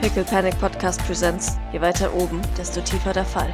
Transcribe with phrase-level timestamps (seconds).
[0.00, 1.58] Pickle Panic Podcast Presents.
[1.72, 3.52] Je weiter oben, desto tiefer der Fall.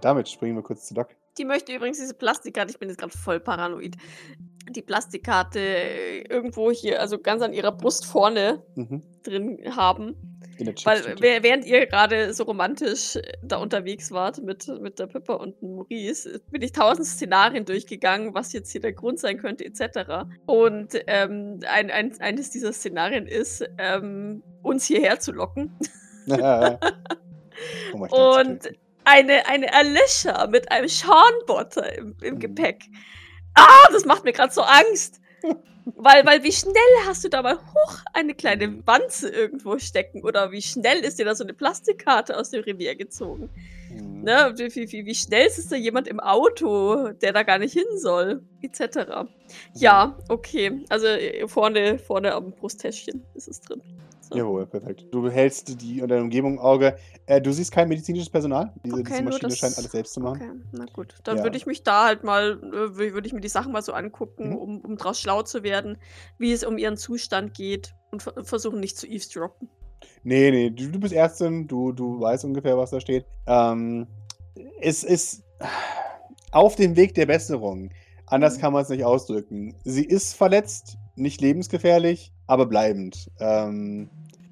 [0.00, 1.14] Damit springen wir kurz zu Doc.
[1.38, 3.96] Die möchte übrigens diese Plastikkarte, ich bin jetzt gerade voll paranoid,
[4.72, 9.02] die Plastikkarte äh, irgendwo hier, also ganz an ihrer Brust vorne Mhm.
[9.22, 10.16] drin haben.
[10.84, 15.62] Weil während ihr gerade so romantisch äh, da unterwegs wart mit, mit der Pippa und
[15.62, 20.26] Maurice, bin ich tausend Szenarien durchgegangen, was jetzt hier der Grund sein könnte, etc.
[20.46, 25.76] Und ähm, ein, ein, eines dieser Szenarien ist, ähm, uns hierher zu locken.
[27.92, 28.70] Und
[29.04, 32.84] eine, eine Alicia mit einem Sean-Botter im, im Gepäck.
[33.54, 35.20] Ah, das macht mir gerade so Angst.
[35.96, 36.74] weil, weil wie schnell
[37.06, 40.22] hast du da mal hoch eine kleine Wanze irgendwo stecken?
[40.22, 43.50] Oder wie schnell ist dir da so eine Plastikkarte aus dem Revier gezogen?
[43.90, 44.22] Mhm.
[44.22, 44.54] Ne?
[44.56, 47.98] Wie, wie, wie, wie schnell ist da jemand im Auto, der da gar nicht hin
[47.98, 48.42] soll?
[48.62, 49.26] Etc.
[49.74, 50.84] Ja, okay.
[50.88, 53.82] Also äh, vorne, vorne am Brusttäschchen ist es drin.
[54.32, 55.06] Jawohl, perfekt.
[55.10, 56.96] Du behältst die und deine Umgebung im Auge.
[57.26, 58.72] Äh, du siehst kein medizinisches Personal.
[58.84, 60.40] Diese, Okay, diese Maschine das- scheint alles selbst zu machen.
[60.42, 61.14] Okay, na gut.
[61.24, 61.42] Dann Ja.
[61.42, 63.92] würde ich mich da halt mal, äh, wür- würde ich mir die Sachen mal so
[63.92, 64.56] angucken, Mhm.
[64.56, 65.98] um, um draus schlau zu werden,
[66.38, 69.68] wie es um ihren Zustand geht und ver- versuchen nicht zu eavesdroppen.
[70.22, 73.24] Nee, nee, du, du bist Ärztin, du, du weißt ungefähr, was da steht.
[73.46, 74.06] Ähm,
[74.80, 75.42] es ist
[76.52, 77.90] auf dem Weg der Besserung.
[78.26, 78.60] Anders Mhm.
[78.60, 79.74] kann man es nicht ausdrücken.
[79.84, 83.30] Sie ist verletzt, nicht lebensgefährlich, aber bleibend.
[83.38, 84.10] Ähm,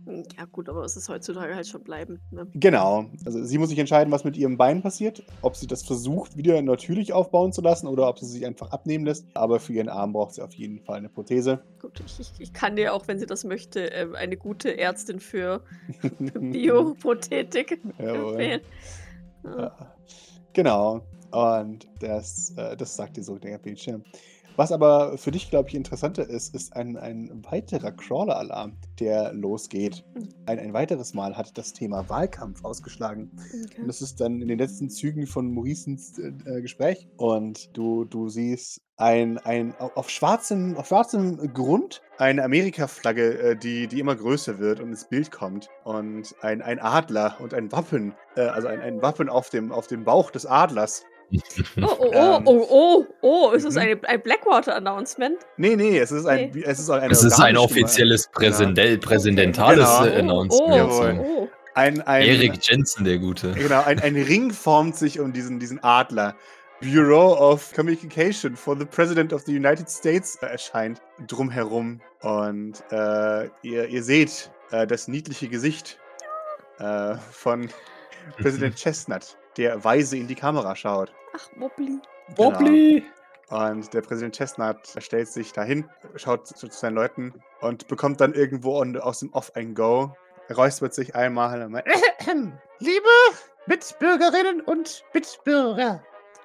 [0.08, 2.18] Hm, Ja gut, aber es ist heutzutage halt schon bleiben.
[2.30, 2.46] Ne?
[2.54, 3.06] Genau.
[3.26, 5.22] Also sie muss sich entscheiden, was mit ihrem Bein passiert.
[5.42, 9.04] Ob sie das versucht, wieder natürlich aufbauen zu lassen oder ob sie sich einfach abnehmen
[9.04, 9.26] lässt.
[9.34, 11.60] Aber für ihren Arm braucht sie auf jeden Fall eine Prothese.
[11.80, 15.62] Gut, ich, ich, kann dir auch, wenn sie das möchte, ähm, eine gute Ärztin für
[16.18, 18.62] Bioprothetik empfehlen.
[19.44, 19.76] Ja.
[20.54, 21.02] Genau.
[21.30, 24.02] Und das, äh, das sagt dir so der Bildschirm.
[24.58, 30.04] Was aber für dich, glaube ich, interessanter ist, ist ein, ein weiterer Crawler-Alarm, der losgeht.
[30.16, 30.28] Mhm.
[30.46, 33.30] Ein, ein weiteres Mal hat das Thema Wahlkampf ausgeschlagen.
[33.36, 33.82] Okay.
[33.82, 37.06] Und das ist dann in den letzten Zügen von Mauricens äh, äh, Gespräch.
[37.16, 43.56] Und du, du siehst ein, ein au- auf, schwarzem, auf schwarzem Grund eine Amerika-Flagge, äh,
[43.56, 45.68] die, die immer größer wird und ins Bild kommt.
[45.84, 49.86] Und ein, ein Adler und ein Wappen, äh, also ein, ein Wappen auf dem, auf
[49.86, 51.04] dem Bauch des Adlers.
[51.30, 53.80] Oh, oh, oh, Ähm, oh, oh, oh, ist das mhm.
[53.80, 55.36] eine, ein Blackwater-Announcement?
[55.56, 56.62] Nee, nee, es ist ein, Nee.
[56.64, 60.04] es ist ein, Es ist ein offizielles Präsendell, präsidentales Genau.
[60.06, 60.74] äh, Announcement.
[60.74, 61.18] Jawohl.
[61.20, 61.48] Oh, oh.
[61.74, 63.52] Ein, ein, Erik Jensen, der Gute.
[63.52, 66.34] Genau, ein, ein Ring formt sich um diesen, diesen Adler.
[66.80, 72.00] Bureau of Communication for the President of the United States äh, erscheint drumherum.
[72.22, 75.98] Und äh, ihr, ihr seht äh, das niedliche Gesicht
[76.78, 77.68] äh, von
[78.40, 81.12] Präsident Chestnut, der weise in die Kamera schaut.
[81.36, 81.98] Ach, Wobbly.
[82.36, 83.04] Wobbly!
[83.50, 88.34] Und der Präsident Chestnut stellt sich dahin, schaut zu, zu seinen Leuten und bekommt dann
[88.34, 90.14] irgendwo aus dem Off ein Go.
[90.48, 91.86] Er räuspert sich einmal und meint,
[92.78, 93.08] Liebe
[93.66, 96.02] Mitbürgerinnen und Mitbürger,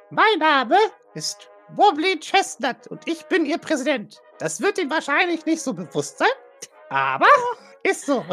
[0.10, 0.78] mein Name
[1.14, 4.22] ist Wobbly Chestnut und ich bin Ihr Präsident.
[4.40, 6.28] Das wird Ihnen wahrscheinlich nicht so bewusst sein,
[6.90, 7.28] aber
[7.84, 8.26] ist so.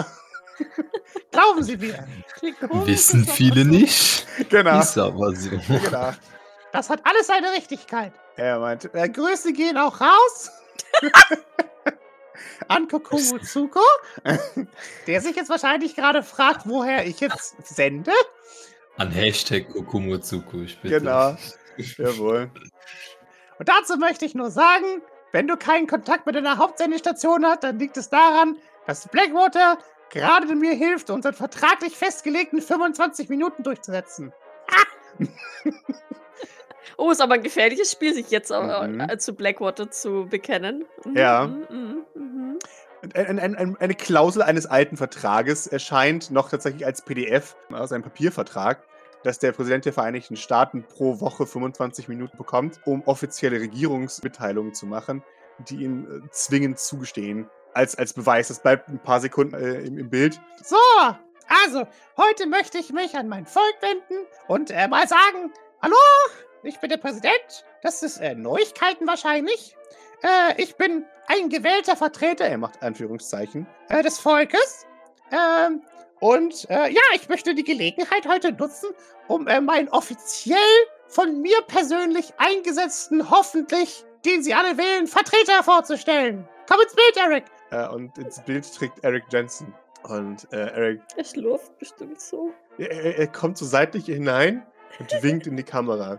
[1.31, 2.06] Glauben Sie mir,
[2.87, 3.71] Wissen viele so.
[3.71, 4.26] nicht.
[4.48, 5.50] genau, Ist aber so.
[5.69, 6.12] genau.
[6.72, 8.12] das hat alles seine Richtigkeit.
[8.37, 10.50] Er meint, Äh, Grüße gehen auch raus
[12.69, 13.81] an Kokumo Tsuko,
[15.06, 18.12] der sich jetzt wahrscheinlich gerade fragt, woher ich jetzt sende.
[18.97, 21.00] An Hashtag Kokumotsuku, ich bitte.
[21.00, 21.37] genau,
[21.97, 22.50] jawohl.
[23.59, 27.78] Und dazu möchte ich nur sagen, wenn du keinen Kontakt mit deiner Hauptsendestation hast, dann
[27.78, 28.56] liegt es daran,
[28.87, 29.78] dass Blackwater
[30.10, 34.32] gerade mir hilft, unseren vertraglich festgelegten 25 Minuten durchzusetzen.
[36.97, 39.00] Oh, ist aber ein gefährliches Spiel, sich jetzt äh, Mhm.
[39.00, 40.84] äh, zu Blackwater zu bekennen.
[41.04, 41.47] Mhm, Ja.
[41.47, 42.59] mhm, mhm, mhm.
[43.15, 48.03] Ein, ein, ein, eine Klausel eines alten Vertrages erscheint noch tatsächlich als PDF aus einem
[48.03, 48.82] Papiervertrag,
[49.22, 54.84] dass der Präsident der Vereinigten Staaten pro Woche 25 Minuten bekommt, um offizielle Regierungsmitteilungen zu
[54.87, 55.22] machen,
[55.71, 57.48] die ihm äh, zwingend zugestehen.
[57.75, 58.49] Als, als Beweis.
[58.49, 60.41] Das bleibt ein paar Sekunden äh, im, im Bild.
[60.63, 60.77] So,
[61.67, 61.87] also,
[62.17, 65.53] heute möchte ich mich an mein Volk wenden und äh, mal sagen,
[65.83, 65.97] hallo,
[66.63, 67.65] ich bin der Präsident.
[67.83, 69.77] Das ist äh, Neuigkeiten wahrscheinlich.
[70.22, 73.67] Äh, ich bin ein gewählter Vertreter Er macht Anführungszeichen.
[73.89, 74.87] äh, des Volkes.
[75.33, 75.83] Ähm,
[76.21, 78.91] und äh, ja, ich möchte die Gelegenheit heute nutzen,
[79.28, 80.59] um äh, meinen offiziell
[81.09, 86.47] von mir persönlich eingesetzten, hoffentlich, den Sie alle wählen, Vertreter vorzustellen.
[86.69, 87.45] Komm ins Bild, Eric.
[87.71, 89.72] Äh, und ins Bild trägt Eric Jensen.
[90.05, 92.53] Und äh, Eric, Er schlurft bestimmt so.
[92.78, 94.67] er, er- er kommt so seitlich hinein
[94.99, 96.19] und winkt in die Kamera.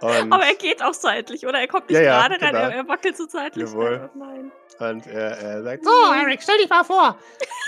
[0.00, 1.58] Und, Aber er geht auch seitlich, oder?
[1.58, 2.64] Er kommt nicht Ja, ja, gerade rein, genau.
[2.64, 3.68] er, er wackelt so seitlich.
[3.70, 3.96] Jawohl.
[3.96, 4.10] rein.
[4.14, 4.52] Oh nein.
[4.96, 7.16] und er, er sagt, So, Eric, stell dich mal vor.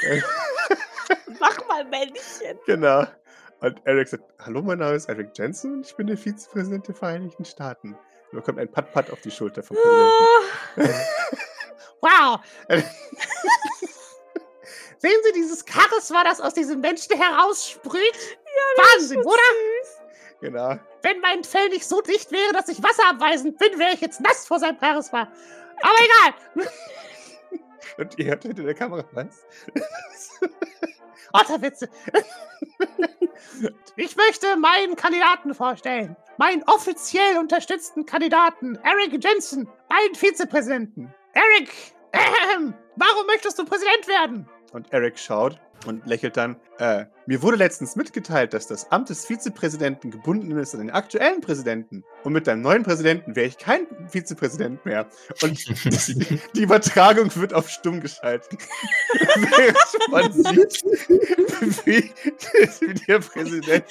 [1.40, 2.58] Mach mal Männchen.
[2.66, 3.04] genau.
[3.60, 6.94] Und Eric sagt, hallo, mein Name ist Eric Jensen und ich bin der Vizepräsident der
[6.94, 7.96] Vereinigten Staaten.
[8.30, 9.76] Und bekommt ein Pat-Pat auf die Schulter vom
[10.76, 11.00] Präsidenten.
[12.00, 12.40] Wow.
[14.98, 18.38] Sehen Sie dieses Charisma, das aus diesem Menschen heraussprüht?
[18.76, 19.38] Wahnsinn, oder?
[20.40, 20.76] Genau.
[21.02, 24.46] Wenn mein Fell nicht so dicht wäre, dass ich wasserabweisend bin, wäre ich jetzt nass
[24.46, 25.30] vor seinem Charisma.
[25.80, 26.68] Aber egal.
[27.98, 29.44] Und ihr hört hinter der Kamera, was?
[31.32, 31.88] Otterwitze.
[33.96, 36.16] Ich möchte meinen Kandidaten vorstellen.
[36.36, 41.12] Meinen offiziell unterstützten Kandidaten, Eric Jensen, meinen Vizepräsidenten.
[41.32, 41.70] Eric,
[42.12, 44.48] ähm, warum möchtest du Präsident werden?
[44.72, 46.56] Und Eric schaut und lächelt dann.
[46.78, 51.40] Äh, mir wurde letztens mitgeteilt, dass das Amt des Vizepräsidenten gebunden ist an den aktuellen
[51.40, 52.04] Präsidenten.
[52.24, 55.06] Und mit deinem neuen Präsidenten wäre ich kein Vizepräsident mehr.
[55.42, 58.58] Und die, die Übertragung wird auf stumm geschaltet.
[59.36, 60.84] Während man sieht,
[61.86, 62.10] wie,
[62.80, 63.84] wie der Präsident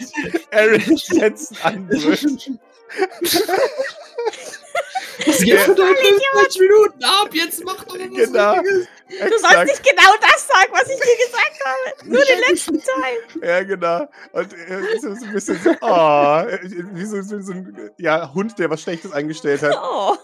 [0.52, 2.52] Eric Jensen anbrüllt.
[5.26, 8.52] Das geht für 20 Minuten ab, jetzt mach doch was Genau.
[8.54, 8.88] Richtiges.
[9.10, 12.10] Du sollst nicht genau das sagen, was ich dir gesagt habe.
[12.10, 13.18] Nur den letzten Teil.
[13.42, 14.08] Ja, genau.
[14.34, 16.60] Und äh, so, so ein bisschen so, oh, äh,
[16.94, 20.16] wie so, so, so ein ja, Hund, der was Schlechtes angestellt hat, Oh.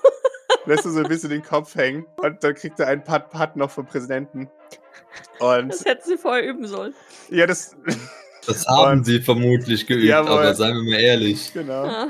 [0.65, 2.05] lässt er so ein bisschen den Kopf hängen.
[2.17, 4.49] Und dann kriegt er einen Pat-Pat noch vom Präsidenten.
[5.39, 6.93] Und Das hätten sie vorher üben sollen.
[7.29, 7.75] ja, das,
[8.45, 10.31] Das haben Und- sie vermutlich geübt, Jawohl.
[10.31, 11.53] aber seien wir mal ehrlich.
[11.53, 11.85] genau.
[11.85, 12.07] Ah.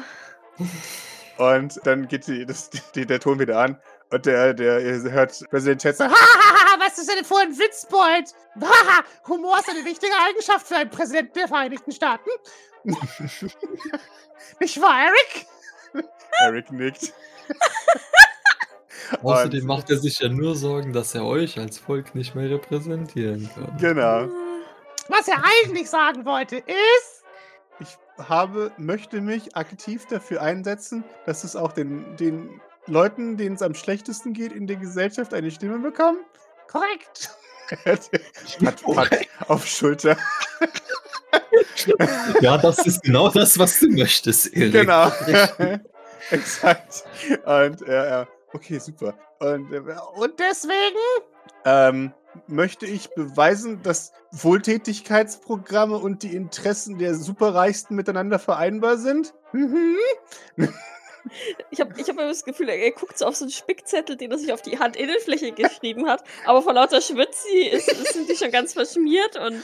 [1.38, 3.78] Und dann geht die, das, die, der Ton wieder an.
[4.12, 4.80] Und der, der
[5.12, 8.34] hört Präsident sagen, Hahaha, was ist denn für ein Witzbold?
[8.62, 12.30] Haha, Humor ist eine wichtige Eigenschaft für einen Präsidenten der Vereinigten Staaten.
[14.60, 15.48] Nicht wahr, Eric?
[16.42, 17.14] Eric nickt.
[19.22, 23.50] Außerdem macht er sich ja nur Sorgen, dass er euch als Volk nicht mehr repräsentieren
[23.54, 23.78] kann.
[23.80, 24.30] Genau.
[25.08, 27.23] Was er eigentlich sagen wollte, ist...
[27.80, 33.62] Ich habe, möchte mich aktiv dafür einsetzen, dass es auch den, den Leuten, denen es
[33.62, 36.20] am schlechtesten geht in der Gesellschaft, eine Stimme bekommen.
[36.68, 37.36] Korrekt.
[38.64, 40.18] pat, pat auf Schulter.
[42.42, 44.74] Ja, das ist genau das, was du möchtest, Erik.
[44.74, 45.12] Genau.
[46.32, 47.04] Exakt.
[47.46, 49.14] Und äh, ja, okay, super.
[49.40, 49.82] Und, äh,
[50.16, 50.98] Und deswegen...
[51.66, 52.14] ähm,
[52.48, 59.34] möchte ich beweisen, dass Wohltätigkeitsprogramme und die Interessen der Superreichsten miteinander vereinbar sind.
[59.52, 59.98] Mhm.
[61.70, 64.32] Ich habe ich hab immer das Gefühl, er, guckt so auf so einen Spickzettel, den
[64.32, 66.22] er sich auf die Handinnenfläche geschrieben hat.
[66.46, 69.64] Aber vor lauter Schwitzi ist, ist, sind die schon ganz verschmiert und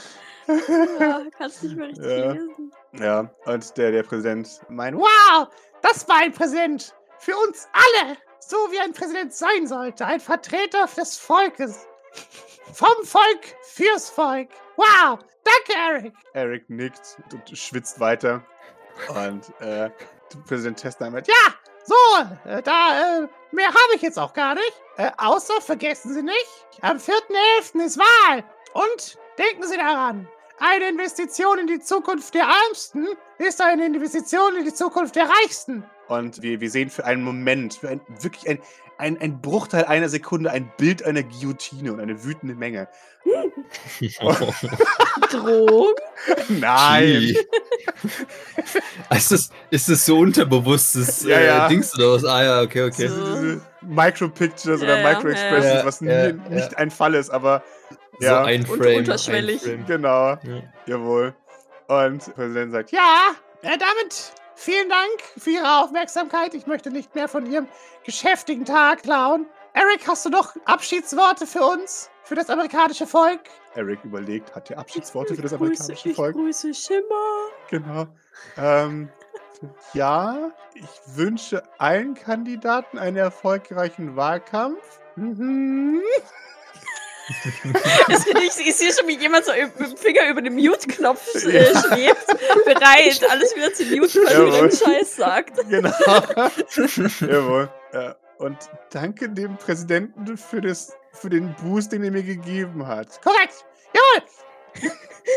[0.98, 2.32] ja, kannst nicht mehr richtig Ja.
[2.32, 2.72] lesen.
[2.98, 5.48] Ja, und der, der Präsident meint, Wow,
[5.82, 8.16] das war ein Präsident für uns alle.
[8.40, 10.06] So wie ein Präsident sein sollte.
[10.06, 11.86] Ein Vertreter des Volkes.
[12.72, 14.48] Vom Volk fürs Volk.
[14.76, 16.14] Wow, danke, Eric.
[16.32, 18.42] Eric nickt und schwitzt weiter.
[19.08, 19.90] Und äh,
[20.46, 24.82] Präsident Tessner meint, Ja, so, äh, da, äh, mehr habe ich jetzt auch gar nicht.
[24.96, 27.84] Äh, außer, vergessen Sie nicht, am 4.11.
[27.84, 28.44] ist Wahl.
[28.74, 30.28] Und denken Sie daran,
[30.58, 33.08] eine Investition in die Zukunft der Ärmsten
[33.38, 35.84] ist eine Investition in die Zukunft der Reichsten.
[36.08, 38.60] Und wir, wir sehen für einen Moment, für ein, wirklich ein,
[39.00, 42.88] ein, ein Bruchteil einer Sekunde ein Bild einer Guillotine und eine wütende Menge.
[45.30, 45.94] Drogen?
[46.48, 47.34] Nein!
[49.10, 51.68] ist, es, ist es so unterbewusstes Ja, äh, ja.
[51.68, 52.24] Dings oder was?
[52.24, 53.08] Ah ja, okay, okay.
[53.08, 53.16] So.
[53.34, 55.84] Diese Micro-Pictures oder Ja, ja, Micro-Expressions, ja, ja.
[55.84, 56.32] was nie, ja.
[56.32, 57.62] nicht ein Fall ist, aber
[58.18, 58.96] So ja, ein Und Frame.
[58.98, 59.62] unterschwellig.
[59.64, 59.86] Ein Frame.
[59.86, 60.62] genau, Ja.
[60.86, 61.34] jawohl.
[61.88, 63.30] Und der Präsident sagt, ja,
[63.62, 66.54] äh, damit vielen Dank für Ihre Aufmerksamkeit.
[66.54, 67.66] Ich möchte nicht mehr von Ihrem
[68.04, 69.46] geschäftigen Tag klauen.
[69.72, 72.10] Eric, hast du noch Abschiedsworte für uns?
[72.24, 73.40] Für das amerikanische Volk?
[73.74, 76.34] Eric überlegt, hat er Abschiedsworte für das Ich grüße- amerikanische ich Volk?
[76.36, 77.48] grüße Schimmer.
[77.70, 78.06] Genau.
[78.56, 79.08] Ähm,
[79.94, 85.00] ja, ich wünsche allen Kandidaten einen erfolgreichen Wahlkampf.
[85.16, 86.02] Mhm.
[87.32, 91.38] Finde ich, ich sehe schon, wie jemand so mit dem Finger über den Mute-Knopf äh,
[91.38, 92.26] schwebt,
[92.64, 95.56] bereit, alles wieder zu muten, weil du den Scheiß sagt.
[95.68, 95.90] Genau.
[97.20, 97.70] Jawohl.
[97.92, 98.16] Ja.
[98.38, 98.56] Und
[98.90, 103.20] danke dem Präsidenten für, das, für den Boost, den er mir gegeben hat.
[103.22, 103.64] Korrekt.
[103.94, 104.90] Jawohl.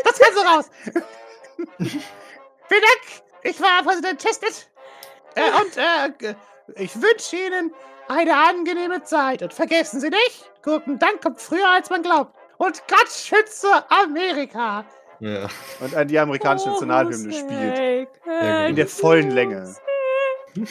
[0.04, 0.70] Das kannst du raus.
[1.78, 2.02] Vielen
[2.68, 3.22] Dank.
[3.42, 4.68] Ich war Präsident Chestnut.
[5.34, 6.34] Äh, und äh,
[6.76, 7.72] ich wünsche Ihnen
[8.08, 9.42] eine angenehme Zeit.
[9.42, 12.34] Und vergessen Sie nicht, Gurkendank kommt früher, als man glaubt.
[12.58, 14.84] Und Gott schütze Amerika.
[15.20, 15.48] Ja.
[15.80, 18.08] Und an die amerikanische Oh, Nationalhymne spielt.
[18.68, 19.74] In der vollen Länge.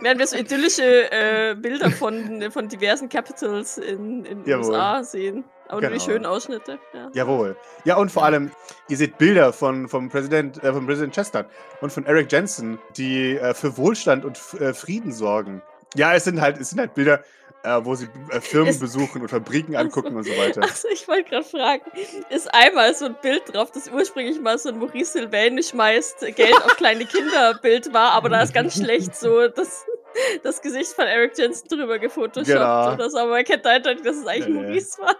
[0.00, 4.58] Werden wir so idyllische äh, Bilder von, von diversen Capitals in, in den.
[4.58, 5.44] USA sehen.
[5.66, 6.04] Aber nur die Genau.
[6.04, 6.78] schönen Ausschnitte.
[6.92, 7.10] Ja.
[7.14, 7.56] Jawohl.
[7.84, 8.50] Ja, und vor allem,
[8.88, 11.46] ihr seht Bilder von, vom Präsident, äh, von Präsident Chestnut
[11.80, 15.62] und von Eric Jensen, die äh, für Wohlstand und äh, Frieden sorgen.
[15.94, 17.22] Ja, es sind halt, es sind halt Bilder,
[17.62, 20.62] äh, wo sie äh, Firmen Es- besuchen und Fabriken angucken und so weiter.
[20.62, 21.82] Achso, ich wollte gerade fragen,
[22.30, 26.56] ist einmal so ein Bild drauf, das ursprünglich mal so ein Maurice Sylvain schmeißt Geld
[26.64, 29.84] auf kleine Kinder Bild war, aber da ist ganz schlecht so das,
[30.42, 32.92] das Gesicht von Eric Jensen drüber gefotoshoppt Genau.
[32.92, 34.62] oder so, aber man kennt eindeutig, dass es eigentlich nee.
[34.62, 35.16] Maurice war.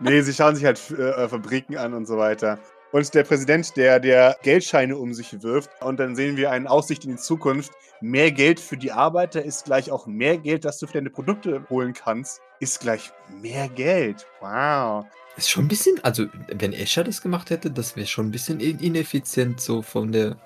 [0.00, 2.58] Nee, sie schauen sich halt äh, Fabriken an und so weiter.
[2.92, 7.04] Und der Präsident, der der Geldscheine um sich wirft, und dann sehen wir eine Aussicht
[7.04, 7.72] in die Zukunft.
[8.02, 11.64] Mehr Geld für die Arbeiter ist gleich auch mehr Geld, das du für deine Produkte
[11.70, 14.26] holen kannst, ist gleich mehr Geld.
[14.40, 15.06] Wow.
[15.36, 18.60] Ist schon ein bisschen, also wenn Escher das gemacht hätte, das wäre schon ein bisschen
[18.60, 20.36] in- ineffizient so von der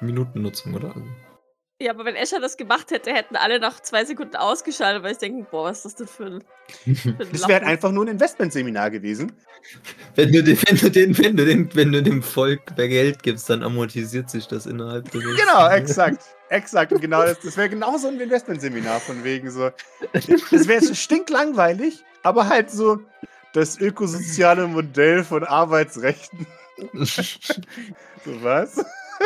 [0.00, 0.94] Minutennutzung, oder?
[1.82, 5.18] Ja, aber wenn Escher das gemacht hätte, hätten alle nach zwei Sekunden ausgeschaltet, weil ich
[5.18, 8.04] denke, boah, was ist das denn für ein, für ein Das wäre halt einfach nur
[8.04, 9.32] ein Investmentseminar gewesen.
[10.14, 13.22] wenn, du den, wenn, du den, wenn, du den, wenn du dem Volk mehr Geld
[13.22, 16.22] gibst, dann amortisiert sich das innerhalb der nächsten- Genau, exakt.
[16.50, 16.92] Exakt.
[16.92, 19.70] Und genau das, das wäre genauso ein Investmentseminar von wegen so.
[20.12, 23.00] Das wäre stinklangweilig, aber halt so
[23.54, 26.46] das ökosoziale Modell von Arbeitsrechten.
[28.24, 28.76] So was?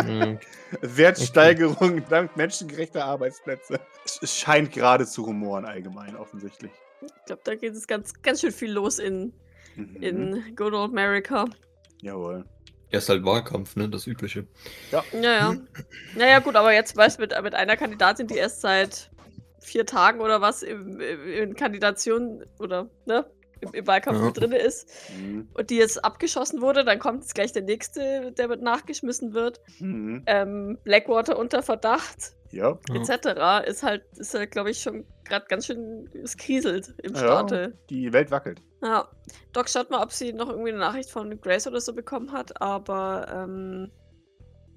[0.05, 0.39] Mhm.
[0.81, 3.81] Wertsteigerung dank menschengerechter Arbeitsplätze.
[4.05, 6.73] Es, scheint gerade zu rumoren allgemein, offensichtlich.
[7.03, 9.33] Ich glaube, da geht es ganz, ganz schön viel los in,
[9.77, 9.97] Mhm.
[10.03, 11.45] in Good Old America.
[12.01, 12.45] Jawohl.
[12.91, 13.89] Ja, ist halt Wahlkampf, ne?
[13.89, 14.47] Das Übliche.
[14.93, 15.57] Ja, ja.
[16.15, 19.11] Naja, gut, aber jetzt weißt du, mit, mit einer Kandidatin, die erst seit
[19.61, 23.27] vier Tagen oder was im, im, in Kandidation oder ne,
[23.69, 24.25] im, im Wahlkampf Ja.
[24.27, 25.49] mit drin ist Mhm.
[25.55, 29.61] und die jetzt abgeschossen wurde, dann kommt jetzt gleich der nächste, der mit nachgeschmissen wird.
[29.79, 30.23] Mhm.
[30.27, 32.79] Ähm, Blackwater unter Verdacht, Ja.
[32.89, 32.95] Ja.
[32.95, 33.67] etc.
[33.69, 37.19] ist halt, ist halt glaube ich, schon gerade ganz schön, es kriselt im Ja.
[37.21, 37.79] Staate.
[37.91, 38.63] Die Welt wackelt.
[38.83, 39.09] Ja.
[39.53, 42.61] Doc schaut mal, ob sie noch irgendwie eine Nachricht von Grace oder so bekommen hat,
[42.61, 43.91] aber, ähm,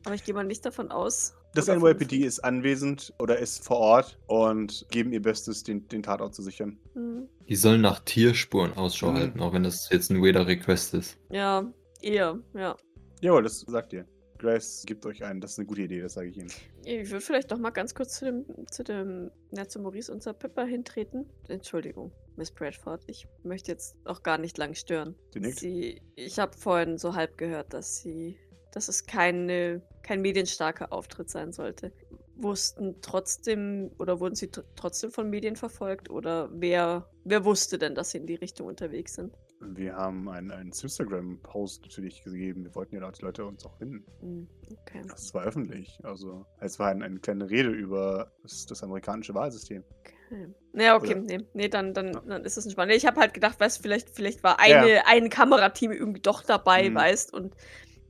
[0.05, 1.35] aber ich gehe mal nicht davon aus.
[1.55, 6.35] Das NYPD ist anwesend oder ist vor Ort und geben ihr Bestes, den, den Tatort
[6.35, 6.77] zu sichern.
[6.93, 7.27] Hm.
[7.47, 9.15] Die sollen nach Tierspuren Ausschau Mhm.
[9.17, 11.17] halten, auch wenn das jetzt ein weirder Request ist.
[11.31, 11.65] Ja,
[12.01, 12.75] eher, ja.
[13.21, 14.05] Jawohl, das sagt ihr.
[14.37, 15.41] Grace gibt euch einen.
[15.41, 16.49] Das ist eine gute Idee, das sage ich Ihnen.
[16.85, 20.23] Ich würde vielleicht noch mal ganz kurz zu dem, zu dem, ja, zu Maurice und
[20.23, 21.25] zur Pepper hintreten.
[21.49, 25.15] Entschuldigung, Miss Bradford, ich möchte jetzt auch gar nicht lang stören.
[25.33, 28.37] Sie, ich habe vorhin so halb gehört, dass sie,
[28.71, 31.91] dass es keine, kein medienstarker Auftritt sein sollte.
[32.35, 37.95] Wussten trotzdem oder wurden sie tr- trotzdem von Medien verfolgt oder wer, wer wusste denn,
[37.95, 39.33] dass sie in die Richtung unterwegs sind?
[39.61, 42.63] Wir haben einen, einen Instagram-Post natürlich gegeben.
[42.63, 44.05] Wir wollten ja die Leute uns auch finden.
[44.21, 45.01] Hm, okay.
[45.09, 45.99] Das war öffentlich.
[46.03, 49.83] Also, es war ein, eine kleine Rede über das, das amerikanische Wahlsystem.
[50.29, 50.47] Okay.
[50.71, 52.21] Naja, okay, Oder- nee, nee, dann, dann, Ja.
[52.25, 52.89] dann ist es entspannt.
[52.89, 54.81] Nee, Ich habe halt gedacht, weißt vielleicht, vielleicht war Ja.
[54.81, 56.95] eine, ein Kamerateam irgendwie doch dabei, Mhm.
[56.95, 57.53] weißt und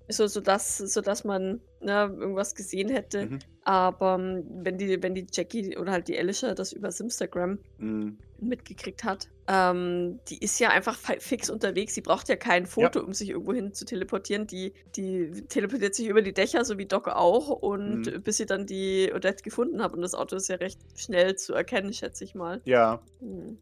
[0.09, 3.27] so, so dass, so dass man ne, irgendwas gesehen hätte.
[3.27, 3.39] Mhm.
[3.63, 8.17] Aber ähm, wenn die, wenn die Jackie oder halt die Alicia das über Instagram Mhm.
[8.39, 11.93] mitgekriegt hat, ähm, die ist ja einfach fi- fix unterwegs.
[11.93, 14.47] Sie braucht ja kein Foto, um sich irgendwo hin zu teleportieren.
[14.47, 17.49] Die, die teleportiert sich über die Dächer, so wie Doc auch.
[17.49, 18.23] Und Mhm.
[18.23, 19.93] bis sie dann die Odette gefunden hat.
[19.93, 22.61] Und das Auto ist ja recht schnell zu erkennen, schätze ich mal.
[22.65, 23.57] Ja, Hm.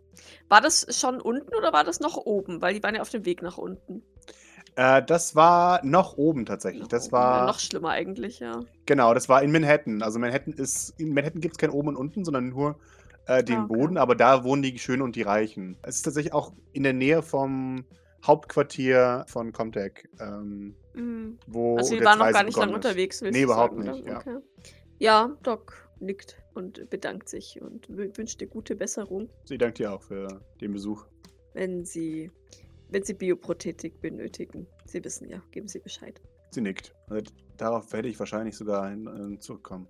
[0.49, 2.61] War das schon unten oder war das noch oben?
[2.61, 4.01] Weil die waren ja auf dem Weg nach unten.
[4.77, 6.83] Äh, das war noch oben tatsächlich.
[6.83, 7.15] Nach Das oben.
[7.15, 8.59] Ja, war, noch schlimmer eigentlich, ja.
[8.85, 10.01] genau, das war in Manhattan.
[10.01, 12.79] Also Manhattan ist, in Manhattan gibt es kein oben und unten, sondern nur
[13.27, 13.77] äh, den Ah, okay.
[13.77, 15.77] Boden, aber da wohnen die Schönen und die Reichen.
[15.83, 17.85] Es ist tatsächlich auch in der Nähe vom
[18.25, 21.37] Hauptquartier von Comtech, ähm, Mhm.
[21.47, 22.75] wo Also der waren noch gar nicht lang ist.
[22.75, 24.17] unterwegs, willst Nee, du überhaupt sagen, nicht, ja.
[24.19, 24.37] Okay.
[24.99, 29.93] Ja, Doc nickt und bedankt sich und wü- wünscht dir gute Besserung, Sie dankt dir
[29.93, 31.05] auch für den Besuch.
[31.53, 32.31] wenn sie,
[32.89, 34.67] wenn sie Bioprothetik benötigen.
[34.85, 36.21] Sie wissen ja, geben Sie Bescheid.
[36.51, 36.93] Sie nickt.
[37.09, 39.87] Also, darauf werde ich wahrscheinlich sogar hin, äh, zurückkommen.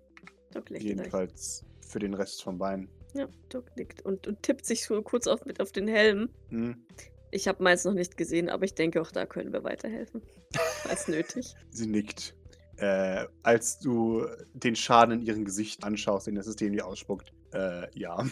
[0.51, 0.83] Doc nickt.
[0.83, 2.89] Jedenfalls für den Rest vom Bein.
[3.13, 6.29] Ja, Doc nickt und, und tippt sich so kurz auf, mit auf den Helm.
[6.49, 6.85] Hm.
[7.31, 10.21] Ich habe meins noch nicht gesehen, aber ich denke, auch da können wir weiterhelfen.
[10.53, 11.55] Falls nötig.
[11.71, 12.35] Sie nickt.
[12.77, 17.33] Äh, als du den Schaden in ihrem Gesicht anschaust, den das System dir ausspuckt.
[17.53, 18.23] Äh, ja.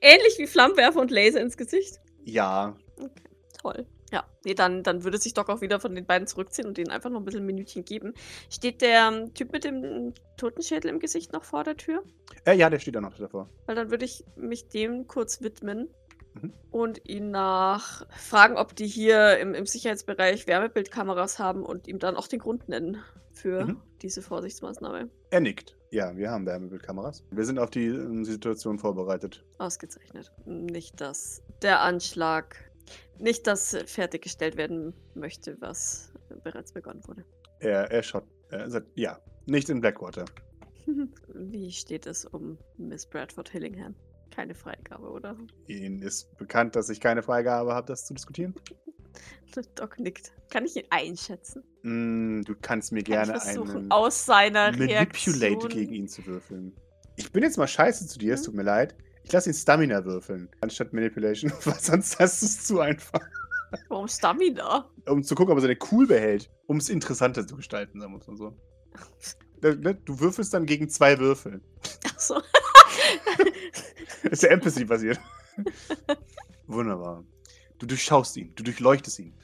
[0.00, 2.00] Ähnlich wie Flammenwerfer und Laser ins Gesicht.
[2.24, 2.76] Ja.
[2.98, 3.22] Okay,
[3.60, 3.86] toll.
[4.12, 6.90] Ja, nee, dann, dann würde sich Doc auch wieder von den beiden zurückziehen und denen
[6.90, 8.14] einfach noch ein bisschen ein Minütchen geben.
[8.48, 12.02] Steht der ähm, Typ mit dem Totenschädel im Gesicht noch vor der Tür?
[12.44, 13.48] Äh, ja, der steht da noch davor.
[13.66, 15.88] Weil dann würde ich mich dem kurz widmen
[16.34, 16.52] Mhm.
[16.72, 22.16] und ihn nach fragen, ob die hier im, im Sicherheitsbereich Wärmebildkameras haben und ihm dann
[22.16, 23.02] auch den Grund nennen
[23.34, 23.80] für Mhm.
[24.02, 25.10] diese Vorsichtsmaßnahme.
[25.30, 25.76] Er nickt.
[25.90, 27.24] Ja, wir haben Wärmebildkameras.
[27.30, 29.44] Wir sind auf die ähm, Situation vorbereitet.
[29.58, 30.32] Ausgezeichnet.
[30.46, 32.56] Nicht, dass der Anschlag,
[33.18, 36.12] nicht, dass fertiggestellt werden möchte, was
[36.42, 37.24] bereits begonnen wurde.
[37.60, 38.24] Er, er schaut.
[38.50, 40.24] Er sagt, ja, nicht in Blackwater.
[41.34, 43.94] Wie steht es um Miss Bradford Hillingham?
[44.30, 45.36] Keine Freigabe, oder?
[45.68, 48.54] Ihnen ist bekannt, dass ich keine Freigabe habe, das zu diskutieren.
[49.76, 50.32] Doc nickt.
[50.50, 51.62] Kann ich ihn einschätzen?
[51.82, 55.68] Mm, du kannst mir Kann gerne einen aus seiner Manipulate Reaktion...
[55.70, 56.74] gegen ihn zu würfeln.
[57.16, 58.44] Ich bin jetzt mal scheiße zu dir, es Mhm.
[58.46, 58.94] tut mir leid.
[59.22, 63.20] Ich lasse ihn Stamina würfeln, anstatt Manipulation, weil sonst hast du es zu einfach.
[63.88, 64.88] Warum Stamina?
[65.08, 68.18] Um zu gucken, ob er seine cool behält, um es interessanter zu gestalten, sagen wir
[68.26, 68.56] mal so.
[69.62, 71.60] Ne, Du würfelst dann gegen zwei Würfel.
[72.14, 72.40] Achso.
[74.22, 75.18] Das ist ja Empathy basiert.
[76.66, 77.24] Wunderbar.
[77.84, 79.34] Du durchschaust ihn, du durchleuchtest ihn.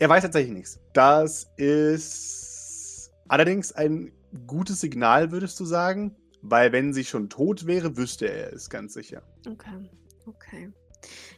[0.00, 0.80] Er weiß tatsächlich nichts.
[0.94, 4.10] Das ist allerdings ein
[4.48, 6.16] gutes Signal, würdest du sagen?
[6.42, 9.22] Weil wenn sie schon tot wäre, wüsste er es ganz sicher.
[9.48, 9.88] Okay,
[10.26, 10.72] okay.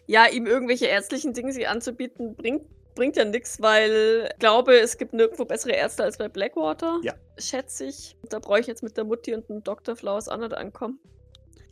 [0.07, 4.97] Ja, ihm irgendwelche ärztlichen Dinge sie anzubieten, bringt, bringt ja nichts, weil ich glaube, es
[4.97, 7.01] gibt nirgendwo bessere Ärzte als bei Blackwater.
[7.03, 7.13] Ja.
[7.37, 8.17] Schätze ich.
[8.31, 9.95] Da brauche ich jetzt mit der Mutti und dem Dr.
[9.95, 11.01] Flowers auch nicht ankommen.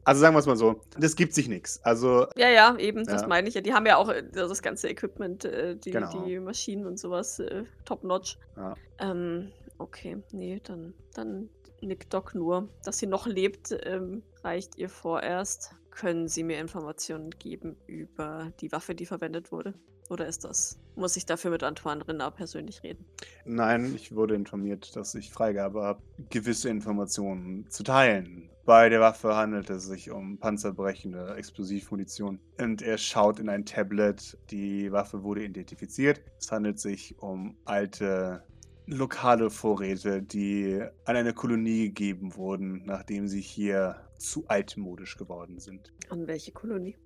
[0.05, 1.83] Also sagen wir es mal so, das gibt sich nichts.
[1.83, 3.29] Also Ja, ja, eben, das Ja.
[3.29, 3.61] meine ich ja.
[3.61, 6.25] Die haben ja auch äh, das ganze Equipment, äh, die, Genau.
[6.25, 8.39] die Maschinen und sowas, äh, top-notch.
[8.57, 8.75] Ja.
[8.99, 11.49] Ähm, okay, nee, dann, dann
[11.81, 12.69] nickt Doc nur.
[12.85, 15.75] Dass sie noch lebt, ähm, reicht ihr vorerst.
[15.91, 19.75] Können Sie mir Informationen geben über die Waffe, die verwendet wurde?
[20.11, 23.07] Oder ist das, muss ich dafür mit Antoine Rinner persönlich reden?
[23.47, 28.51] Nein, ich wurde informiert, dass ich Freigabe habe, gewisse Informationen zu teilen.
[28.67, 32.41] Bei der Waffe handelt es sich um panzerbrechende Explosivmunition.
[32.59, 34.39] Und er schaut in ein Tablet.
[34.51, 36.23] Die Waffe wurde identifiziert.
[36.39, 38.43] Es handelt sich um alte
[38.87, 45.93] lokale Vorräte, die an eine Kolonie gegeben wurden, nachdem sie hier zu altmodisch geworden sind.
[46.09, 46.97] An welche Kolonie?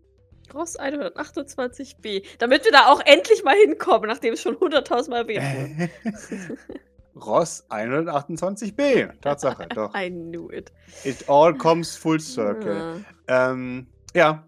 [0.54, 2.24] Ross 128b.
[2.38, 6.78] Damit wir da auch endlich mal hinkommen, nachdem es schon 100.000 Mal erwähnt wurde.
[7.24, 9.20] Ross 128b.
[9.20, 9.94] Tatsache, doch.
[9.94, 10.72] I knew it.
[11.04, 13.04] It all comes full circle.
[13.26, 13.50] Ah.
[13.50, 14.44] Ähm, ja.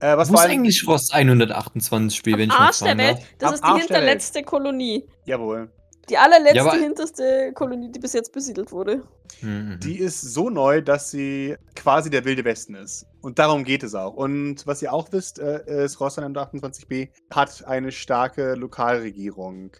[0.00, 3.18] Äh, was Wo vor ist eigentlich Ross 128b, wenn ich mal Arsch der Welt.
[3.18, 3.24] darf?
[3.38, 5.04] Das Am ist die Arsch hinterletzte Kolonie.
[5.24, 5.70] Jawohl.
[6.08, 9.02] Die allerletzte, Ja, hinterste Kolonie, die bis jetzt besiedelt wurde.
[9.40, 9.78] Mhm.
[9.80, 13.06] Die ist so neu, dass sie quasi der wilde Westen ist.
[13.22, 14.14] Und darum geht es auch.
[14.14, 19.70] Und was ihr auch wisst, äh, ist Ross 128b hat eine starke Lokalregierung.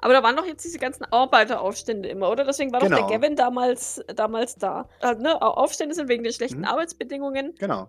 [0.00, 2.44] Aber da waren doch jetzt diese ganzen Arbeiteraufstände immer, oder?
[2.44, 3.06] Deswegen war doch Genau.
[3.08, 4.88] der Gavin damals, damals da.
[5.00, 5.40] Äh, ne?
[5.40, 6.64] Au- Aufstände sind wegen den schlechten Mhm.
[6.64, 7.54] Arbeitsbedingungen.
[7.60, 7.88] Genau.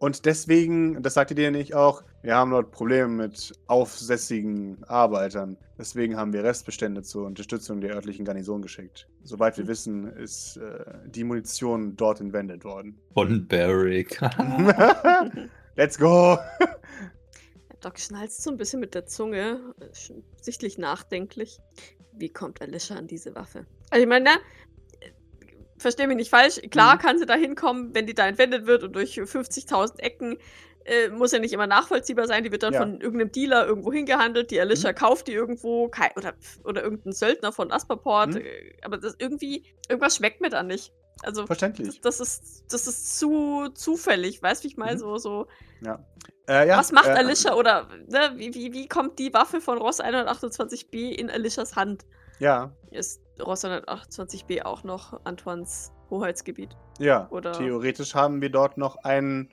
[0.00, 5.56] Und deswegen, das sagte dir nicht auch, wir haben dort Probleme mit aufsässigen Arbeitern.
[5.78, 9.08] Deswegen haben wir Restbestände zur Unterstützung der örtlichen Garnison geschickt.
[9.24, 12.98] Soweit wir wissen, ist äh, die Munition dort entwendet worden.
[13.12, 14.20] Von Barrick.
[15.76, 16.38] Let's go!
[17.80, 19.60] Doc schnalzt so ein bisschen mit der Zunge,
[20.40, 21.58] sichtlich nachdenklich.
[22.12, 23.66] Wie kommt Alicia an diese Waffe?
[23.90, 24.36] Also ich meine, ne?
[25.76, 26.60] Versteh mich nicht falsch.
[26.70, 26.98] Klar Mhm.
[26.98, 30.38] kann sie da hinkommen, wenn die da entwendet wird und durch 50.000 Ecken
[30.88, 32.44] äh, muss ja nicht immer nachvollziehbar sein.
[32.44, 32.80] Die wird dann Ja.
[32.80, 34.50] von irgendeinem Dealer irgendwo hingehandelt.
[34.50, 34.94] Die Alicia Mhm.
[34.96, 38.30] kauft die irgendwo oder, oder irgendein Söldner von Asperport.
[38.34, 38.40] Mhm.
[38.40, 40.92] äh, Aber das irgendwie, irgendwas schmeckt mir da nicht.
[41.24, 42.00] Also das, Verständlich.
[42.00, 44.94] das ist, das ist zu zufällig, weißt du, wie ich meine?
[44.94, 44.98] Mhm.
[44.98, 45.46] So, so.
[45.80, 46.04] Ja.
[46.48, 49.78] Äh, ja, Was macht äh, Alicia oder ne, wie, wie, wie kommt die Waffe von
[49.78, 52.06] Ross 128b in Alicias Hand?
[52.38, 56.70] Ja, Ist Ross 128b auch noch Antoines Hoheitsgebiet?
[57.00, 57.28] ja.
[57.30, 59.50] Oder- Theoretisch haben wir dort noch einen,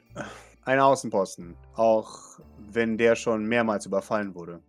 [0.65, 1.55] einen Außenposten.
[1.75, 2.39] Auch
[2.71, 4.59] wenn der schon mehrmals überfallen wurde.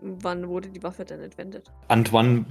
[0.00, 1.72] Wann wurde die Waffe denn entwendet?
[1.88, 2.44] Antoine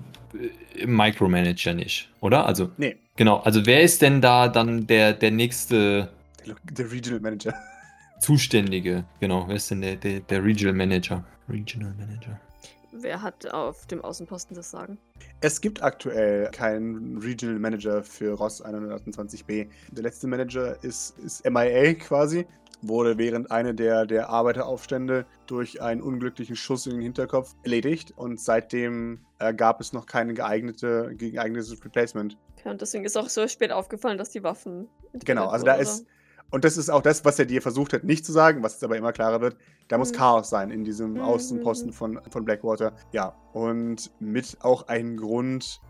[0.78, 2.46] äh, Micromanager nicht, oder?
[2.46, 3.38] Also, Nee, genau.
[3.38, 6.10] Also, wer ist denn da dann der, der nächste
[6.46, 7.54] der, der Regional Manager.
[8.20, 9.06] Zuständige?
[9.20, 11.24] Genau, wer ist denn der, der, der Regional Manager?
[11.50, 12.40] Regional Manager.
[12.98, 14.98] Wer hat auf dem Außenposten das Sagen?
[15.42, 19.68] Es gibt aktuell keinen Regional Manager für Ross 128b.
[19.92, 22.48] Der letzte Manager ist, ist MIA quasi.
[22.82, 28.40] Wurde während einer der, der Arbeiteraufstände durch einen unglücklichen Schuss in den Hinterkopf erledigt und
[28.40, 32.38] seitdem äh, gab es noch keine geeignete, geeignetes Replacement.
[32.60, 34.88] Okay, und deswegen ist auch so spät aufgefallen, dass die Waffen.
[35.26, 36.06] Genau, also da ist,
[36.52, 38.84] und das ist auch das, was er dir versucht hat, nicht zu sagen, was jetzt
[38.84, 39.58] aber immer klarer wird.
[39.88, 40.18] Da muss Mhm.
[40.18, 41.94] Chaos sein in diesem Mhm, Außenposten mhm.
[41.94, 42.94] von, von Blackwater.
[43.12, 45.82] Ja, und mit auch ein Grund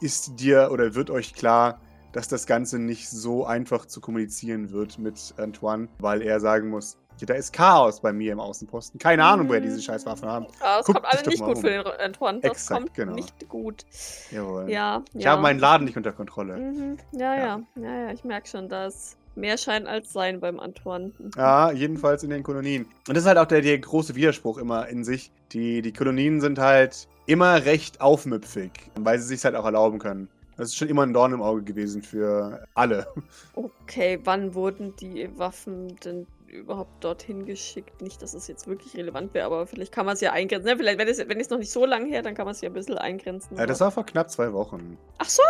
[0.00, 1.80] ist dir oder wird euch klar,
[2.16, 6.96] dass das Ganze nicht so einfach zu kommunizieren wird mit Antoine, weil er sagen muss,
[7.18, 8.98] Ja, da ist Chaos bei mir im Außenposten.
[8.98, 10.46] Keine Ahnung, woher diese Scheißwaffen haben.
[10.60, 11.60] Ah, das Guck kommt dich alle doch nicht gut um.
[11.62, 12.40] für den Antoine.
[12.40, 13.14] Das Exakt, kommt genau.
[13.14, 13.84] nicht gut.
[14.30, 14.70] Jawohl.
[14.70, 15.30] Ja, Ich ja.
[15.32, 16.56] habe meinen Laden nicht unter Kontrolle.
[16.58, 16.96] Mhm.
[17.12, 17.60] Ja, Ja.
[17.76, 21.12] ja, ja, ja, ich merke schon, da ist mehr Schein als Sein beim Antoine.
[21.18, 21.30] Mhm.
[21.36, 22.84] Ja, jedenfalls in den Kolonien.
[23.08, 25.30] Und das ist halt auch der, der große Widerspruch immer in sich.
[25.52, 30.28] Die, die Kolonien sind halt immer recht aufmüpfig, weil sie sich halt auch erlauben können.
[30.56, 33.06] Das ist schon immer ein Dorn im Auge gewesen für alle.
[33.54, 38.00] Okay, wann wurden die Waffen denn überhaupt dorthin geschickt?
[38.00, 40.68] Nicht, dass es jetzt wirklich relevant wäre, aber vielleicht kann man es ja eingrenzen.
[40.70, 40.76] Ne?
[40.76, 42.70] Vielleicht, wenn es, wenn es noch nicht so lange her, dann kann man es ja
[42.70, 43.56] ein bisschen eingrenzen.
[43.56, 44.96] Ja, das war vor knapp zwei Wochen.
[45.18, 45.42] Ach so,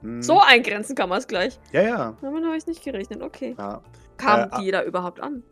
[0.00, 0.22] Hm.
[0.22, 1.58] so eingrenzen kann man es gleich.
[1.72, 2.16] Ja, ja.
[2.22, 3.22] Damit habe ich nicht gerechnet.
[3.22, 3.54] Okay.
[3.58, 3.82] ja.
[4.16, 5.42] Kamen Äh, die da überhaupt an?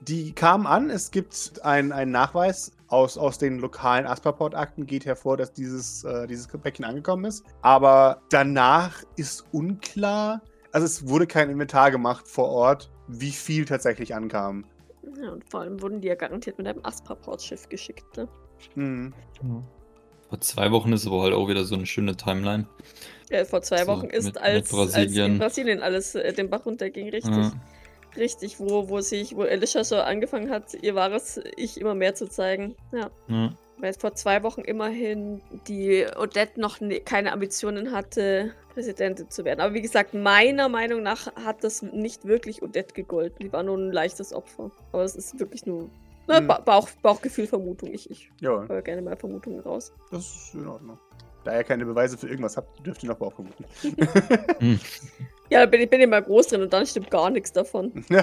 [0.00, 0.90] Die kamen an.
[0.90, 6.48] Es gibt einen Nachweis aus, aus den lokalen Asperport-Akten, geht hervor, dass dieses, äh, dieses
[6.48, 7.44] Päckchen angekommen ist.
[7.62, 10.42] Aber danach ist unklar.
[10.72, 14.64] Also es wurde kein Inventar gemacht vor Ort, wie viel tatsächlich ankam.
[15.22, 18.16] Ja, und vor allem wurden die ja garantiert mit einem Asperport-Schiff geschickt.
[18.16, 18.28] Ne?
[18.74, 19.14] Hm.
[20.28, 22.66] Vor zwei Wochen ist aber halt auch wieder so eine schöne Timeline.
[23.30, 25.38] Ja, vor zwei So, Wochen ist, mit- mit als, als in Brasilien.
[25.38, 27.34] Brasilien alles äh, den Bach runterging, richtig.
[27.34, 27.52] Ja.
[28.18, 32.28] Richtig, wo, wo sich, wo Alicia so angefangen hat, ihr wahres Ich immer mehr zu
[32.28, 32.74] zeigen.
[32.92, 33.10] Ja.
[33.28, 33.52] Ja.
[33.80, 39.60] Weil vor zwei Wochen immerhin die Odette noch ne, keine Ambitionen hatte, Präsidentin zu werden.
[39.60, 43.38] Aber wie gesagt, meiner Meinung nach hat das nicht wirklich Odette gegolten.
[43.40, 44.72] Die war nur ein leichtes Opfer.
[44.90, 45.84] Aber es ist wirklich nur
[46.26, 46.48] ne, Hm.
[46.48, 47.92] ba Bauch, Bauchgefühl, Vermutung.
[47.94, 49.92] Ich, ich Ja, höre gerne mal Vermutungen raus.
[50.10, 50.98] das ist in Ordnung.
[51.44, 53.64] Da ihr keine Beweise für irgendwas habt, dürft ihr noch Bauch vermuten.
[54.58, 54.80] Hm.
[55.50, 58.04] Ja, da bin ich bin immer groß drin und dann stimmt gar nichts davon.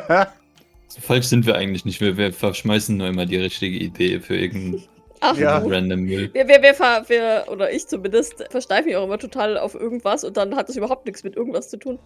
[0.88, 2.00] So falsch sind wir eigentlich nicht.
[2.00, 4.88] Wir, wir verschmeißen nur immer die richtige Idee für irgendeinen
[5.20, 5.58] Ach, Ja.
[5.58, 6.32] random Müll.
[6.32, 10.24] Wir, wir, wir, ver- wir, oder ich zumindest, versteife mich auch immer total auf irgendwas
[10.24, 11.98] und dann hat das überhaupt nichts mit irgendwas zu tun.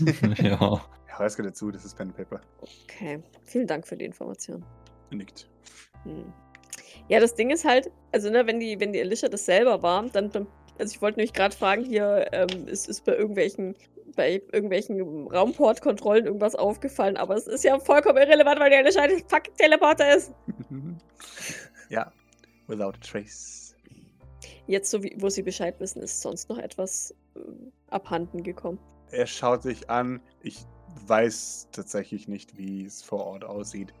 [0.42, 0.58] ja.
[0.58, 0.80] ja,
[1.18, 2.40] das gehört dazu, das ist Pen and Paper.
[2.84, 4.64] Okay, vielen Dank für die Information.
[5.10, 5.46] Nickt.
[6.04, 6.32] Hm.
[7.08, 10.02] Ja, das Ding ist halt, also ne, wenn die, wenn die Alicia das selber war,
[10.08, 10.46] dann, dann
[10.78, 13.74] also ich wollte nämlich gerade fragen, hier ähm, ist, ist bei irgendwelchen,
[14.14, 19.22] bei irgendwelchen Raumportkontrollen irgendwas aufgefallen, aber es ist ja vollkommen irrelevant, weil die Alicia ein
[19.28, 20.32] fucking Teleporter ist.
[21.88, 22.12] ja,
[22.66, 23.76] without a trace.
[24.66, 28.78] Jetzt, so wie, wo sie Bescheid wissen, ist sonst noch etwas ähm, abhanden gekommen.
[29.10, 30.20] Er schaut sich an.
[30.40, 30.64] Ich
[31.06, 33.92] weiß tatsächlich nicht, wie es vor Ort aussieht.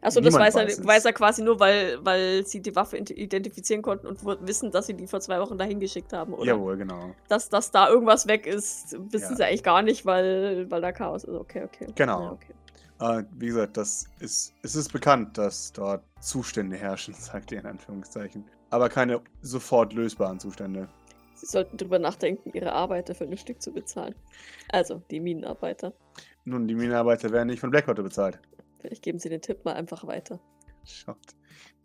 [0.00, 4.06] Achso, das weiß er, weiß er quasi nur, weil, weil sie die Waffe identifizieren konnten
[4.06, 6.44] und wissen, dass sie die vor zwei Wochen dahin geschickt haben, oder?
[6.44, 7.14] Jawohl, genau.
[7.28, 9.36] Dass, dass da irgendwas weg ist, wissen Ja.
[9.36, 11.34] sie eigentlich gar nicht, weil, weil da Chaos ist.
[11.34, 11.86] Okay, okay.
[11.94, 12.20] Genau.
[12.22, 12.52] Ja, okay.
[13.20, 17.66] Äh, wie gesagt, das ist, es ist bekannt, dass dort Zustände herrschen, sagt er in
[17.66, 18.44] Anführungszeichen.
[18.70, 20.88] Aber keine sofort lösbaren Zustände.
[21.34, 24.14] Sie sollten drüber nachdenken, ihre Arbeiter vernünftig zu bezahlen.
[24.70, 25.92] Also, die Minenarbeiter.
[26.44, 28.38] Nun, die Minenarbeiter werden nicht von Blackwater bezahlt.
[28.82, 30.40] Vielleicht geben sie den Tipp mal einfach weiter.
[30.84, 31.16] Schaut.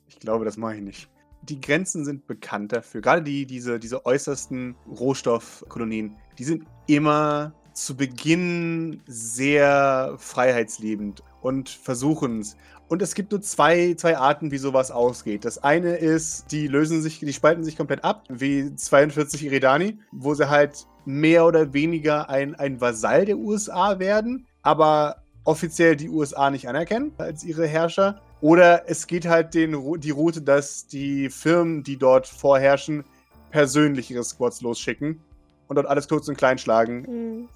[0.08, 1.10] Ich glaube, das mache ich nicht.
[1.44, 3.02] Die Grenzen sind bekannt dafür.
[3.02, 12.40] Gerade die, diese, diese äußersten Rohstoffkolonien, die sind immer zu Beginn sehr freiheitsliebend und versuchen
[12.40, 12.58] es.
[12.88, 15.46] Und es gibt nur zwei, zwei Arten, wie sowas ausgeht.
[15.46, 20.34] Das eine ist, die lösen sich, die spalten sich komplett ab, wie 42 Iridani, wo
[20.34, 26.52] sie halt mehr oder weniger ein, ein Vasall der USA werden, aber offiziell die USA
[26.52, 28.20] nicht anerkennen als ihre Herrscher.
[28.42, 33.06] Oder es geht halt den, die Route, dass die Firmen, die dort vorherrschen,
[33.50, 35.22] persönlich ihre Squads losschicken
[35.70, 37.06] und dort alles kurz und klein schlagen.
[37.06, 37.50] Hm.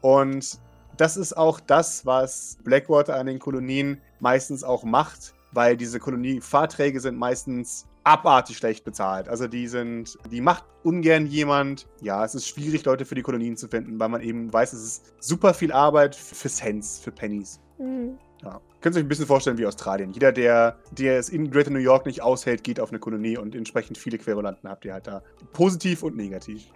[0.00, 0.60] Und
[0.96, 7.00] das ist auch das, was Blackwater an den Kolonien meistens auch macht, weil diese Koloniefahrträge
[7.00, 9.28] sind meistens abartig schlecht bezahlt.
[9.28, 11.86] Also die sind, die macht ungern jemand.
[12.00, 14.82] Ja, es ist schwierig, Leute für die Kolonien zu finden, weil man eben weiß, es
[14.84, 17.60] ist super viel Arbeit für Cents, für Pennies.
[17.78, 18.18] Hm.
[18.42, 18.60] Ja.
[18.80, 20.12] Könnt ihr euch ein bisschen vorstellen wie Australien.
[20.12, 23.54] Jeder, der, der es in Greater New York nicht aushält, geht auf eine Kolonie und
[23.54, 25.22] entsprechend viele Querulanten habt ihr halt da.
[25.54, 26.66] Positiv und negativ.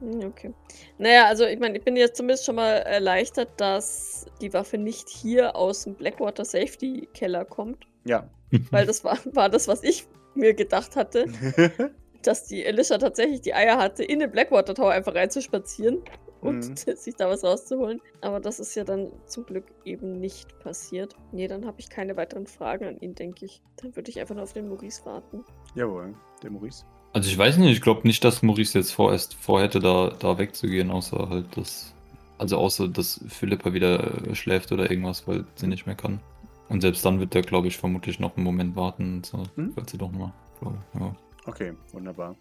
[0.00, 0.52] Hm, Okay.
[0.98, 5.08] Naja, also ich meine, ich bin jetzt zumindest schon mal erleichtert, dass die Waffe nicht
[5.08, 7.86] hier aus dem Blackwater Safety Keller kommt.
[8.04, 8.28] Ja.
[8.70, 11.26] Weil das war, war das, was ich mir gedacht hatte,
[12.22, 16.02] dass die Alicia tatsächlich die Eier hatte, in den Blackwater Tower einfach reinzuspazieren
[16.40, 16.76] und Mhm.
[16.96, 18.00] sich da was rauszuholen.
[18.20, 21.16] Aber das ist ja dann zum Glück eben nicht passiert.
[21.32, 23.62] Nee, dann habe ich keine weiteren Fragen an ihn, denke ich.
[23.76, 25.44] Dann würde ich einfach nur auf den Maurice warten.
[25.74, 26.84] Jawohl, der Maurice.
[27.12, 30.90] Also ich weiß nicht, ich glaube nicht, dass Maurice jetzt vorerst vorhätte, da, da wegzugehen,
[30.90, 31.92] außer halt das.
[32.38, 36.20] Also außer dass Philippa wieder äh, schläft oder irgendwas, weil sie nicht mehr kann.
[36.68, 39.72] Und selbst dann wird er, glaube ich, vermutlich noch einen Moment warten so, Hm?
[39.74, 40.32] falls sie doch mal.
[40.60, 41.16] Glaube, ja.
[41.46, 42.34] Okay, wunderbar.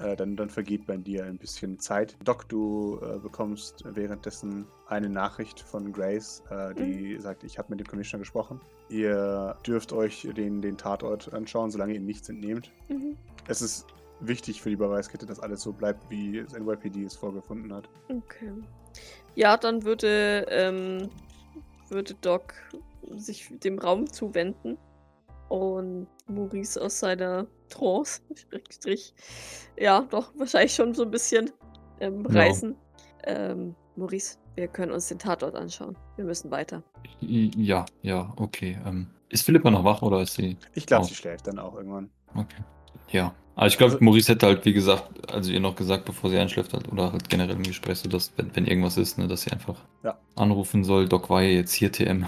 [0.00, 2.16] Äh, dann, dann vergeht bei dir ein bisschen Zeit.
[2.24, 7.80] Doc, du äh, bekommst währenddessen eine Nachricht von Grace, äh, die sagt, ich habe mit
[7.80, 8.60] dem Commissioner gesprochen.
[8.88, 12.70] Ihr dürft euch den, den Tatort anschauen, solange ihr nichts entnehmt.
[12.88, 13.16] Mhm.
[13.46, 13.86] Es ist
[14.20, 17.88] wichtig für die Beweiskette, dass alles so bleibt, wie das NYPD es vorgefunden hat.
[18.08, 18.52] Okay.
[19.34, 21.08] Ja, dann würde, ähm,
[21.88, 22.54] würde Doc
[23.18, 24.78] sich dem Raum zuwenden
[25.48, 28.22] und Maurice aus seiner Trance,
[28.70, 29.14] Strich,
[29.76, 31.50] ja, doch, wahrscheinlich schon so ein bisschen
[32.00, 32.74] ähm, reißen.
[33.24, 35.96] Ähm, Maurice, wir können uns den Tatort anschauen.
[36.16, 36.82] Wir müssen weiter.
[37.20, 38.78] Ja, ja, okay.
[38.86, 40.56] Ähm, ist Philippa noch wach oder ist sie?
[40.74, 42.10] Ich glaube, sie schläft dann auch irgendwann.
[42.34, 42.62] Okay.
[43.10, 43.34] Ja.
[43.56, 46.38] Aber ich glaube, Also- Maurice hätte halt, wie gesagt, also ihr noch gesagt, bevor sie
[46.38, 49.42] einschläft hat, oder halt generell im Gespräch, so dass, wenn, wenn irgendwas ist, ne, dass
[49.42, 50.16] sie einfach Ja.
[50.36, 51.08] anrufen soll.
[51.08, 52.26] Doc war ja jetzt hier TM.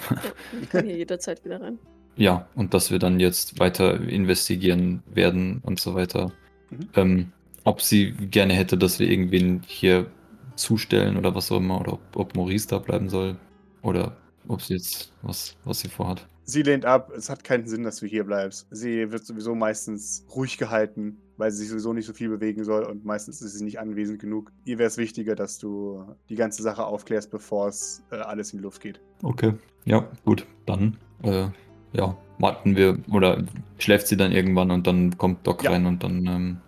[0.61, 1.79] Ich kann hier jederzeit wieder rein.
[2.17, 6.31] Ja, und dass wir dann jetzt weiter investigieren werden und so weiter.
[6.69, 6.89] Mhm.
[6.95, 7.33] Ähm,
[7.65, 10.09] ob sie gerne hätte, dass wir irgendwen hier
[10.55, 13.37] zustellen oder was auch immer, oder ob, ob Maurice da bleiben soll,
[13.81, 14.15] oder
[14.47, 16.27] ob sie jetzt was, was sie vorhat.
[16.45, 18.67] Sie lehnt ab, es hat keinen Sinn, dass du hier bleibst.
[18.71, 22.83] Sie wird sowieso meistens ruhig gehalten, weil sie sich sowieso nicht so viel bewegen soll
[22.85, 24.51] und meistens ist sie nicht anwesend genug.
[24.65, 28.59] Ihr wäre es wichtiger, dass du die ganze Sache aufklärst, bevor es äh, alles in
[28.59, 29.01] die Luft geht.
[29.23, 29.55] Okay.
[29.85, 30.47] Ja, gut.
[30.67, 31.47] Dann, äh,
[31.93, 33.45] ja, warten wir, oder
[33.79, 35.71] schläft sie dann irgendwann und dann kommt Doc Ja.
[35.71, 36.61] rein und dann ähm,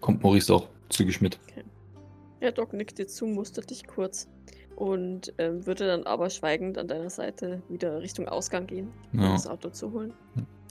[0.00, 1.38] kommt Maurice auch zügig mit.
[2.40, 4.28] Ja, Doc nickt dir zu, mustert dich kurz
[4.76, 9.32] und ähm, würde dann aber schweigend an deiner Seite wieder Richtung Ausgang gehen, um Ja.
[9.32, 10.12] das Auto zu holen.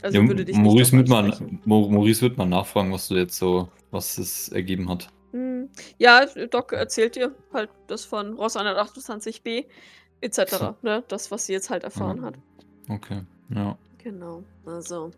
[0.02, 1.66] Also ja, würde dich Maurice, nicht wird.
[1.66, 5.08] Mo- Maurice wird mal nachfragen, was du jetzt so, was es ergeben hat.
[5.32, 5.70] Hm.
[5.98, 9.66] Ja, Doc erzählt dir halt das von Ross 128b
[10.22, 10.74] etc.
[10.82, 11.04] ne?
[11.08, 12.24] Das, was sie jetzt halt erfahren Ja.
[12.24, 12.36] hat.
[12.90, 13.22] Okay.
[13.50, 13.78] Ja.
[13.98, 14.44] Genau.
[14.66, 15.12] Also,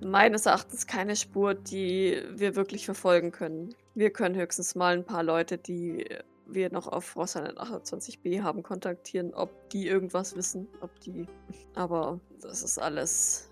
[0.00, 3.74] meines Erachtens keine Spur, die wir wirklich verfolgen können.
[3.94, 6.06] Wir können höchstens mal ein paar Leute, die
[6.46, 11.26] wir noch auf Ross 128b haben, kontaktieren, ob die irgendwas wissen, ob die.
[11.74, 13.48] Aber das ist alles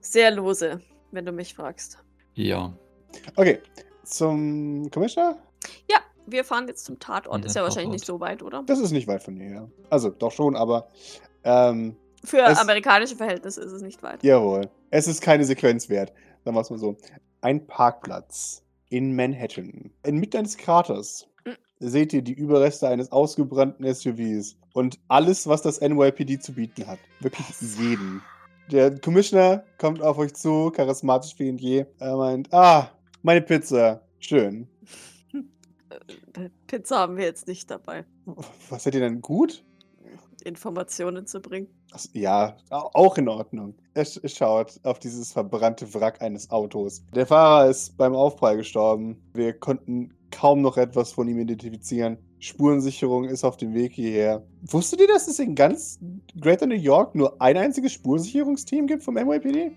[0.00, 0.80] sehr lose,
[1.12, 1.98] wenn du mich fragst.
[2.34, 2.72] Ja.
[3.36, 3.60] Okay,
[4.04, 5.38] zum Commissioner?
[5.90, 7.44] Ja, wir fahren jetzt zum Tatort.
[7.44, 8.62] Ist ja wahrscheinlich nicht so weit, oder?
[8.66, 9.68] Das ist nicht weit von hier, ja.
[9.90, 10.88] Also, doch schon, aber
[11.44, 14.22] ähm, Für es- amerikanische Verhältnisse ist es nicht weit.
[14.22, 14.68] jawohl.
[14.90, 16.12] Es ist keine Sequenz wert.
[16.44, 16.96] Sagen wir es mal so.
[17.42, 19.90] Ein Parkplatz in Manhattan.
[20.04, 21.27] Inmitten eines Kraters.
[21.80, 26.98] Seht ihr die Überreste eines ausgebrannten SUVs und alles, was das NYPD zu bieten hat.
[27.20, 27.46] Wirklich
[27.78, 28.22] jeden.
[28.70, 31.86] Der Commissioner kommt auf euch zu, charismatisch wie und je.
[31.98, 32.90] Er meint, ah,
[33.22, 34.00] meine Pizza.
[34.18, 34.66] Schön.
[36.66, 38.04] Pizza haben wir jetzt nicht dabei,
[38.68, 39.64] Was seid ihr denn gut?
[40.44, 41.66] Informationen zu bringen.
[41.92, 43.74] Ach, ja, au- auch in Ordnung.
[43.94, 47.02] Er sch- schaut auf dieses verbrannte Wrack eines Autos.
[47.14, 49.20] Der Fahrer ist beim Aufprall gestorben.
[49.34, 52.18] Wir konnten kaum noch etwas von ihm identifizieren.
[52.40, 54.44] Spurensicherung ist auf dem Weg hierher.
[54.62, 55.98] Wusstet ihr, dass es in ganz
[56.40, 59.72] Greater New York nur ein einziges Spurensicherungsteam gibt vom NYPD?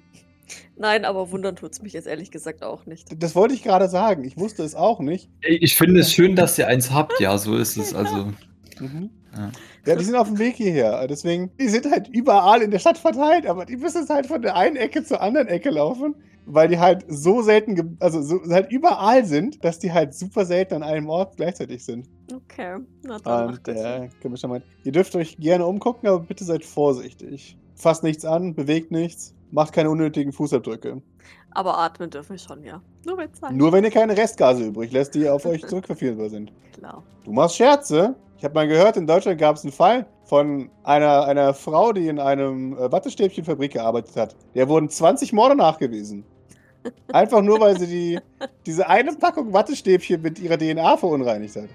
[0.75, 3.07] Nein, aber wundern tut's mich jetzt ehrlich gesagt auch nicht.
[3.21, 4.23] Das wollte ich gerade sagen.
[4.25, 5.29] Ich wusste es auch nicht.
[5.41, 7.93] Ich finde es schön, dass ihr eins habt, ja, so ist es.
[7.93, 8.31] Also.
[8.79, 9.09] Mhm.
[9.35, 9.51] Ja.
[9.85, 11.07] Ja, die sind auf dem Weg hierher.
[11.07, 14.55] Deswegen, die sind halt überall in der Stadt verteilt, aber die müssen halt von der
[14.55, 16.15] einen Ecke zur anderen Ecke laufen,
[16.45, 20.75] weil die halt so selten, also so, halt überall sind, dass die halt super selten
[20.75, 22.07] an einem Ort gleichzeitig sind.
[22.33, 24.09] Okay, na dann Und der.
[24.21, 27.57] Commissioner meint, ihr dürft euch gerne umgucken, aber bitte seid vorsichtig.
[27.75, 31.01] Fasst nichts an, bewegt nichts, macht keine unnötigen Fußabdrücke.
[31.51, 32.81] Aber atmen dürfen wir schon, ja.
[33.05, 33.17] Nur.
[33.51, 36.51] Nur wenn ihr keine Restgase übrig lässt, die auf euch zurückverführbar sind.
[36.73, 37.03] Klar.
[37.25, 38.15] Du machst Scherze?
[38.41, 42.07] Ich habe mal gehört, in Deutschland gab es einen Fall von einer, einer Frau, die
[42.07, 44.35] in einem äh, Wattestäbchenfabrik gearbeitet hat.
[44.55, 46.23] Der wurden 20 Morde nachgewiesen.
[47.13, 48.19] Einfach nur, weil sie die,
[48.65, 51.69] diese eine Packung Wattestäbchen mit ihrer DNA verunreinigt hat.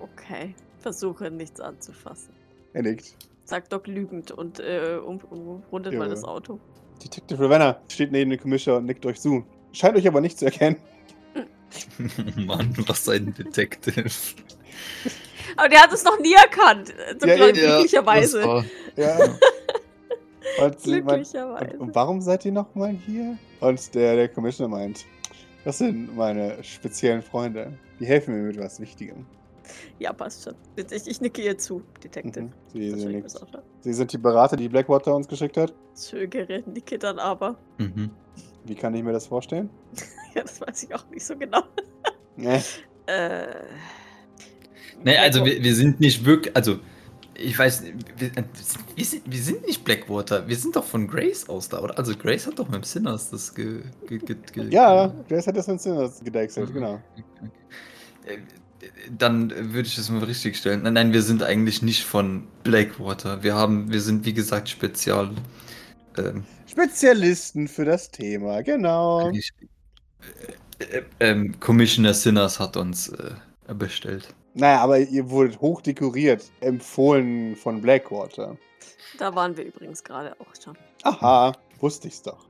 [0.00, 0.56] Okay.
[0.80, 2.34] Versuche nichts anzufassen.
[2.72, 3.14] Er nickt.
[3.44, 6.10] Sagt Doc lügend und äh, um, umrundet mal Ja.
[6.10, 6.58] das Auto.
[7.00, 9.44] Detective Ravenna steht neben dem Commissioner und nickt euch zu.
[9.70, 10.78] Scheint euch aber nicht zu erkennen.
[12.44, 14.10] Mann, was ein Detective.
[15.56, 16.90] Aber der hat es noch nie erkannt.
[16.90, 17.52] äh, Zum Ja, eben.
[17.54, 18.64] glücklicherweise.
[18.96, 19.18] Ja.
[20.60, 21.72] Und, glücklicherweise.
[21.78, 23.38] und, und warum seid ihr nochmal hier?
[23.60, 25.06] Und der, der Commissioner meint,
[25.64, 27.78] das sind meine speziellen Freunde.
[27.98, 29.24] Die helfen mir mit was Wichtigem.
[29.98, 30.54] Ja, passt schon.
[30.76, 32.42] Ich, ich nicke ihr zu, Detective.
[32.46, 32.52] Mhm.
[32.72, 32.90] Sie,
[33.22, 33.46] Das sie,
[33.80, 35.72] sie sind die Berater, die Blackwater uns geschickt hat.
[35.94, 37.56] Zögere, nicke dann aber.
[37.78, 38.10] Mhm.
[38.64, 39.70] Wie kann ich mir das vorstellen?
[40.34, 41.60] Ja, das weiß ich auch nicht so genau.
[42.36, 42.60] Nee.
[43.04, 43.46] Äh.
[45.04, 46.78] Nee, also wir, wir sind nicht wirklich, also
[47.34, 47.84] ich weiß,
[48.18, 48.30] wir,
[48.96, 51.96] wir, sind, wir sind nicht Blackwater, wir sind doch von Grace aus da, oder?
[51.98, 55.56] Also Grace hat doch mit dem Sinners das ge, ge, ge, ge Ja, Grace hat
[55.56, 56.74] das in Sinners gedeichselt, Mhm.
[56.74, 57.02] genau.
[58.26, 58.38] Äh,
[59.16, 60.82] Dann würde ich das mal richtig stellen.
[60.82, 63.42] Nein, nein, wir sind eigentlich nicht von Blackwater.
[63.42, 65.30] Wir haben, wir sind wie gesagt Spezial.
[66.18, 69.26] Ähm, Spezialisten für das Thema, genau.
[69.26, 69.52] eigentlich-
[70.78, 73.34] äh, äh, ähm, Commissioner Sinners hat uns äh,
[73.74, 74.34] bestellt.
[74.54, 78.56] Naja, aber ihr wurdet hochdekoriert, empfohlen von Blackwater.
[79.18, 80.76] Da waren wir übrigens gerade auch schon.
[81.04, 82.46] Aha, wusste ich's doch.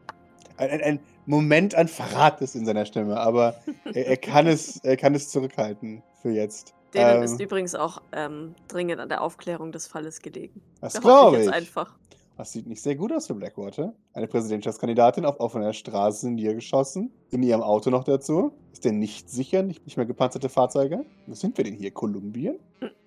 [0.56, 3.56] Ein, ein, ein Moment an Verrat ist in seiner Stimme, aber
[3.94, 6.74] er, er, kann es, er kann es zurückhalten für jetzt.
[6.94, 10.60] Denen Ähm, ist übrigens auch ähm, dringend an der Aufklärung des Falles gelegen.
[10.80, 11.44] das Da glaube ich.
[11.44, 11.94] jetzt einfach.
[12.36, 13.94] Das sieht nicht sehr gut aus für Blackwater.
[14.14, 17.12] Eine Präsidentschaftskandidatin auf offener Straße niedergeschossen.
[17.30, 18.52] In ihrem Auto noch dazu.
[18.72, 21.04] Ist denn nicht sicher, nicht, nicht mehr gepanzerte Fahrzeuge?
[21.26, 21.90] Wo sind wir denn hier?
[21.90, 22.58] Kolumbien?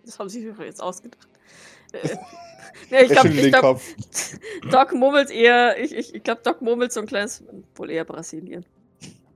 [0.05, 1.27] Das haben sie sich jetzt ausgedacht.
[1.91, 2.17] Äh,
[2.91, 3.81] nee, ich glaube, glaub.
[4.71, 7.43] Doc murmelt eher, ich, ich, ich glaube, Doc murmelt so ein kleines,
[7.75, 8.65] wohl eher Brasilien.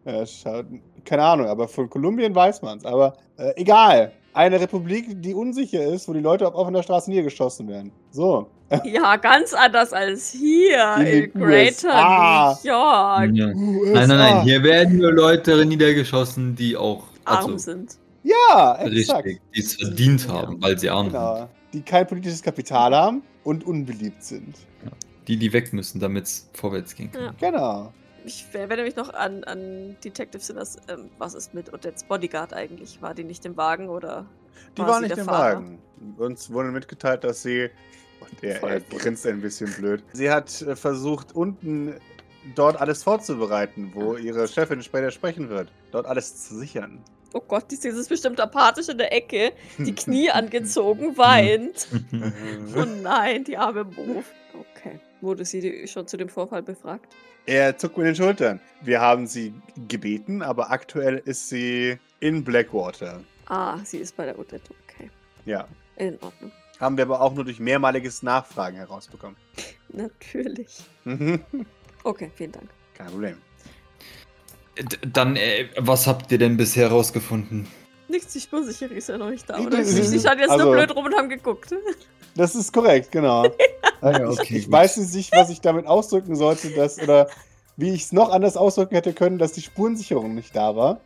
[0.04, 0.66] ja, schaut,
[1.04, 2.84] keine Ahnung, aber von Kolumbien weiß man es.
[2.84, 4.12] Aber äh, egal.
[4.36, 7.90] Eine Republik, die unsicher ist, wo die Leute auf offener Straße niedergeschossen werden.
[8.10, 8.50] So.
[8.84, 12.58] Ja, ganz anders als hier In in, Greater USA.
[12.62, 13.30] New York.
[13.32, 13.46] Ja.
[13.46, 13.92] USA.
[13.94, 17.96] Nein, nein, nein, hier werden nur Leute niedergeschossen, die auch Arm also, sind.
[18.24, 19.24] Ja, exakt.
[19.24, 21.12] richtig, die es verdient haben, weil sie arm sind.
[21.14, 21.48] Genau.
[21.72, 24.54] Die kein politisches Kapital haben und unbeliebt sind.
[25.28, 27.34] Die, die weg müssen, damit es vorwärts gehen kann.
[27.40, 27.50] Ja.
[27.50, 27.92] Genau.
[28.26, 30.78] Ich erinnere mich noch an, an Detective Sinners.
[30.88, 33.00] Ähm, was ist mit Odettes Bodyguard eigentlich?
[33.00, 34.26] War die nicht im Wagen oder?
[34.76, 35.54] Die War war sie nicht der im Fahrer?
[35.56, 35.78] Wagen.
[36.18, 37.70] Uns wurde mitgeteilt, dass sie.
[38.20, 40.02] Und er, er grinst ein bisschen blöd.
[40.12, 41.94] Sie hat äh, versucht, unten
[42.56, 45.70] dort alles vorzubereiten, wo ihre Chefin später sprechen wird.
[45.92, 47.04] Dort alles zu sichern.
[47.32, 51.86] Oh Gott, die ist bestimmt apathisch in der Ecke, die Knie angezogen, weint.
[52.76, 54.24] Oh nein, die arme Move.
[55.26, 57.12] Wurde sie schon zu dem Vorfall befragt?
[57.46, 58.60] Er zuckt mit den Schultern.
[58.82, 59.52] Wir haben sie
[59.88, 63.24] gebeten, aber aktuell ist sie in Blackwater.
[63.46, 64.72] Ah, sie ist bei der Odette.
[64.88, 65.10] Okay.
[65.44, 65.66] Ja.
[65.96, 66.52] In Ordnung.
[66.78, 69.36] Haben wir aber auch nur durch mehrmaliges Nachfragen herausbekommen.
[69.88, 70.78] Natürlich.
[71.02, 71.40] Mhm.
[72.04, 72.70] Okay, vielen Dank.
[72.94, 73.38] Kein Problem.
[74.78, 77.66] D- Dann, äh, was habt ihr denn bisher rausgefunden?
[78.06, 79.82] Nichts, die Spursicherung ist ja noch nicht da, oder?
[79.84, 81.74] sie schauen jetzt also- nur blöd rum und haben geguckt.
[82.36, 83.46] Das ist korrekt, genau.
[84.02, 84.72] Ja, ich, okay, ich gut.
[84.72, 87.28] weiß nicht, was ich damit ausdrücken sollte, dass, oder
[87.76, 91.00] wie ich es noch anders ausdrücken hätte können, dass die Spurensicherung nicht da war.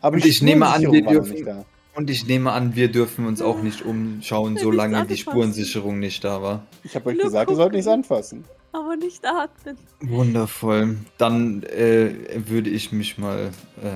[0.00, 1.64] Aber Und ich nehme an, wir dürfen- nicht da.
[1.96, 5.16] Und ich nehme an, wir dürfen uns auch nicht umschauen, solange die.
[5.16, 6.62] Spurensicherung nicht da war.
[6.84, 8.44] Ich habe euch Nur gesagt, ihr sollt nichts anfassen.
[8.72, 9.76] Aber nicht atmen.
[10.00, 10.98] Wundervoll.
[11.18, 12.10] Dann äh,
[12.46, 13.50] würde ich mich mal
[13.82, 13.88] äh,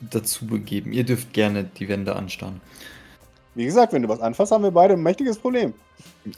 [0.00, 0.92] dazu begeben.
[0.92, 2.60] Ihr dürft gerne die Wände anstarren.
[3.58, 5.74] Wie gesagt, wenn du was anfasst, haben wir beide ein mächtiges Problem.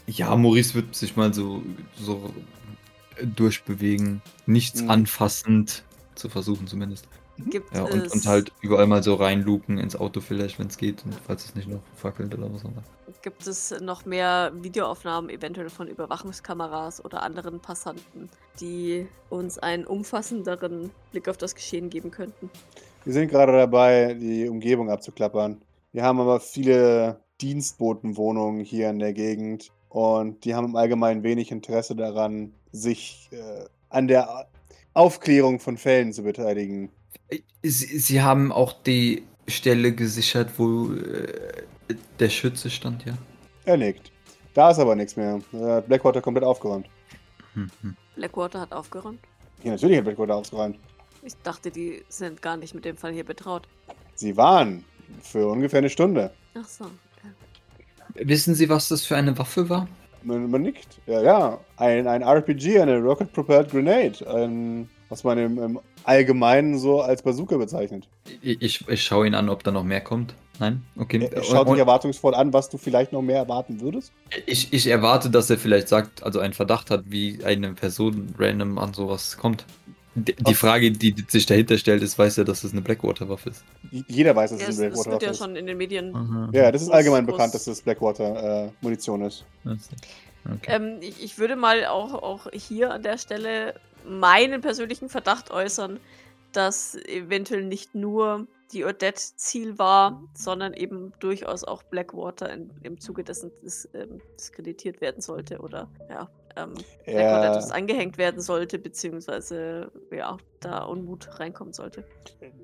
[0.07, 1.61] Ja, Maurice wird sich mal so,
[1.95, 2.31] so
[3.23, 4.23] durchbewegen.
[4.47, 4.89] Nichts Mhm.
[4.89, 5.83] anfassend
[6.15, 7.07] zu versuchen zumindest.
[7.37, 10.79] Gibt Ja, und, es, und halt überall mal so reinlupen ins Auto vielleicht, wenn es
[10.79, 11.05] geht.
[11.05, 12.81] Und falls es nicht noch fackelt oder was auch immer.
[13.21, 18.29] gibt es noch mehr Videoaufnahmen, eventuell von Überwachungskameras oder anderen Passanten,
[18.59, 22.49] die uns einen umfassenderen Blick auf das Geschehen geben könnten?
[23.05, 25.61] Wir sind gerade dabei, die Umgebung abzuklappern.
[25.93, 31.51] Wir haben aber viele Dienstbotenwohnungen hier in der Gegend und die haben im Allgemeinen wenig
[31.51, 34.47] Interesse daran, sich äh, an der
[34.93, 36.89] Aufklärung von Fällen zu beteiligen.
[37.61, 43.13] Sie, Sie haben auch die Stelle gesichert, wo äh, der Schütze stand, ja?
[43.65, 44.11] Er nickt.
[44.53, 45.41] Da ist aber nichts mehr.
[45.51, 46.87] Er hat Blackwater komplett aufgeräumt.
[48.15, 49.19] Blackwater hat aufgeräumt.
[49.63, 50.79] Ja, natürlich hat Blackwater aufgeräumt.
[51.23, 53.67] Ich dachte, die sind gar nicht mit dem Fall hier betraut.
[54.15, 54.85] Sie waren
[55.21, 56.31] für ungefähr eine Stunde.
[56.55, 56.85] Ach so.
[56.85, 58.25] Okay.
[58.27, 59.87] Wissen Sie, was das für eine Waffe war?
[60.23, 60.99] Man, man nickt.
[61.07, 61.59] Ja, ja.
[61.77, 64.25] Ein, ein RPG, eine Rocket Propelled Grenade.
[64.27, 68.07] Ein, was man im, im Allgemeinen so als Bazooka bezeichnet.
[68.41, 70.35] Ich, ich, ich schaue ihn an, ob da noch mehr kommt.
[70.59, 70.83] Nein?
[70.95, 71.23] Okay.
[71.23, 74.11] Er, er schaut Und- dich erwartungsvoll an, was du vielleicht noch mehr erwarten würdest.
[74.45, 78.77] Ich, ich erwarte, dass er vielleicht sagt, also einen Verdacht hat, wie eine Person random
[78.77, 79.65] an sowas kommt.
[80.13, 83.63] Die, Frage, die sich dahinter stellt, ist, weiß er, dass es eine Blackwater-Waffe ist.
[84.07, 85.37] Jeder weiß, dass Ja, es es, ein es Blackwater wird ja ist.
[85.37, 86.49] schon in den Medien.
[86.51, 89.45] Ja, das ist Groß- allgemein groß- bekannt, dass das Blackwater-Munition ist.
[89.65, 89.77] Okay.
[90.67, 93.75] Ähm, ich, ich würde mal auch, auch hier an der Stelle
[94.07, 95.99] meinen persönlichen Verdacht äußern,
[96.51, 102.99] dass eventuell nicht nur die Odette Ziel war, sondern eben durchaus auch Blackwater in, im
[102.99, 106.73] Zuge dessen dis, ähm, diskreditiert werden sollte oder ja, ähm,
[107.05, 112.03] Blackwater Er, etwas angehängt werden sollte, beziehungsweise ja, da Unmut reinkommen sollte.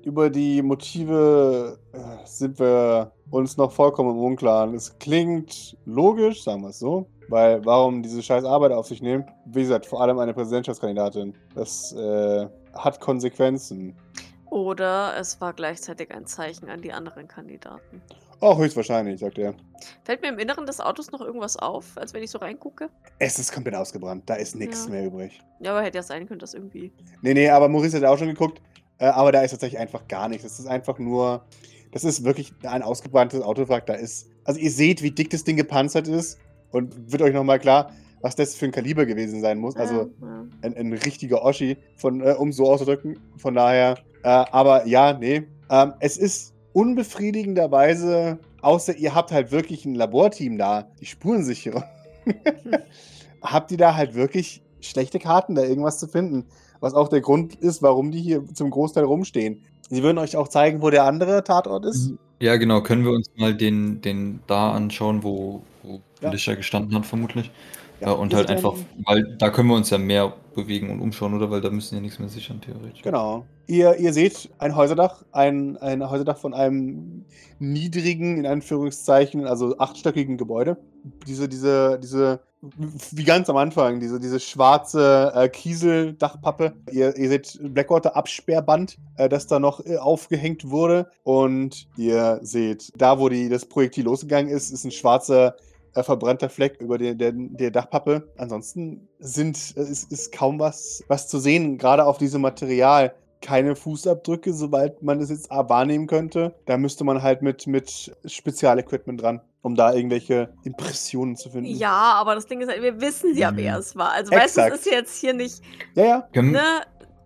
[0.04, 4.74] über die Motive äh, sind wir uns noch vollkommen im Unklaren.
[4.74, 9.24] Es klingt logisch, sagen wir es so, weil warum diese scheiß Arbeit auf sich nehmen?
[9.44, 11.34] Wie gesagt, vor allem eine Präsidentschaftskandidatin.
[11.54, 13.96] Das äh, hat Konsequenzen.
[14.50, 18.00] Oder es war gleichzeitig ein Zeichen an die anderen Kandidaten.
[18.40, 19.54] Oh, höchstwahrscheinlich, sagt er.
[20.04, 22.88] Fällt mir im Inneren des Autos noch irgendwas auf, als wenn ich so reingucke?
[23.18, 24.22] Es ist komplett ausgebrannt.
[24.26, 24.90] Da ist nichts Ja.
[24.92, 25.40] mehr übrig.
[25.60, 26.92] Ja, aber hätte ja sein können, dass irgendwie.
[27.20, 28.62] Nee, nee, aber Maurice hat auch schon geguckt.
[28.98, 30.44] Äh, aber da ist tatsächlich einfach gar nichts.
[30.44, 31.44] Das ist einfach nur.
[31.90, 33.86] Das ist wirklich ein ausgebranntes Autowrack.
[33.86, 34.28] Da ist.
[34.44, 36.38] Also, ihr seht, wie dick das Ding gepanzert ist.
[36.70, 39.76] Und wird euch nochmal klar, was das für ein Kaliber gewesen sein muss.
[39.76, 40.46] Also, ja, ja.
[40.62, 43.18] ein, ein richtiger Oschi, von, äh, um so auszudrücken.
[43.36, 43.98] Von daher.
[44.22, 45.44] Äh, aber ja, nee.
[45.70, 51.84] Ähm, es ist unbefriedigenderweise, außer ihr habt halt wirklich ein Laborteam da, die Spurensicherung.
[53.42, 56.44] habt ihr da halt wirklich schlechte Karten, da irgendwas zu finden.
[56.80, 59.62] Was auch der Grund ist, warum die hier zum Großteil rumstehen.
[59.90, 62.12] Sie würden euch auch zeigen, wo der andere Tatort ist.
[62.40, 62.82] Ja, genau.
[62.82, 66.30] Können wir uns mal den, den da anschauen, wo, wo Ja.
[66.30, 67.50] Gestanden hat, vermutlich.
[68.00, 68.74] Ja, Ja, und halt einfach,
[69.04, 71.50] weil da können wir uns ja mehr bewegen und umschauen, oder?
[71.50, 73.02] Weil da müssen ja nichts mehr sichern, theoretisch.
[73.02, 73.44] Genau.
[73.66, 77.24] Ihr, ihr seht ein Häuserdach, ein, ein Häuserdach von einem
[77.58, 80.78] niedrigen, in Anführungszeichen, also achtstöckigen Gebäude.
[81.26, 82.40] Diese, diese, diese,
[83.12, 86.74] wie ganz am Anfang, diese, diese schwarze äh, Kieseldachpappe.
[86.90, 91.10] Ihr, ihr seht Blackwater-Absperrband, äh, das da noch äh, aufgehängt wurde.
[91.22, 95.67] Und ihr seht, da wo die, das Projektil losgegangen ist, ist ein schwarzer äh,
[96.04, 98.28] verbrannter Fleck über der, der, der Dachpappe.
[98.36, 103.14] Ansonsten sind, äh, ist, ist kaum was, was zu sehen, gerade auf diesem Material.
[103.40, 106.56] Keine Fußabdrücke, sobald man es jetzt wahrnehmen könnte.
[106.66, 111.66] Da müsste man halt mit, mit Spezialequipment dran, um da irgendwelche Impressionen zu finden.
[111.66, 113.56] Ja, aber das Ding ist halt, wir wissen ja, Mhm.
[113.58, 114.10] wer es war.
[114.10, 114.74] Also, weißt du, Exakt.
[114.80, 115.62] es ist jetzt hier nicht,
[115.94, 116.42] Ja, ja.
[116.42, 116.60] Ne?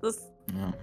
[0.03, 0.75] Das ja.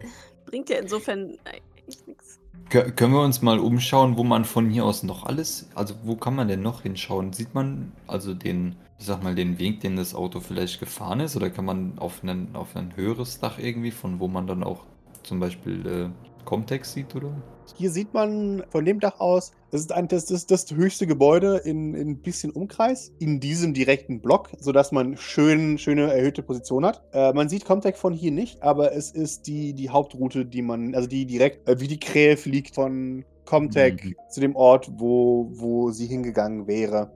[0.45, 2.38] bringt ja insofern eigentlich nichts.
[2.69, 6.15] Kö- Können wir uns mal umschauen, wo man von hier aus noch alles, also wo
[6.15, 7.33] kann man denn noch hinschauen?
[7.33, 11.35] Sieht man also den, ich sag mal, den Weg, den das Auto vielleicht gefahren ist,
[11.35, 14.85] oder kann man auf, einen, auf ein höheres Dach irgendwie, von wo man dann auch
[15.23, 16.09] zum Beispiel äh,
[16.45, 17.31] Comtex sieht, oder?
[17.75, 21.57] Hier sieht man von dem Dach aus, das ist ein, das, das, das höchste Gebäude
[21.57, 26.85] in, in ein bisschen Umkreis, in diesem direkten Block, sodass man schön, schöne erhöhte Position
[26.85, 27.03] hat.
[27.13, 30.95] Äh, man sieht Comtech von hier nicht, aber es ist die, die Hauptroute, die man,
[30.95, 34.15] also die direkt äh, wie die Krähe fliegt von Comtech Mhm.
[34.29, 37.11] zu dem Ort, wo, wo sie hingegangen wäre.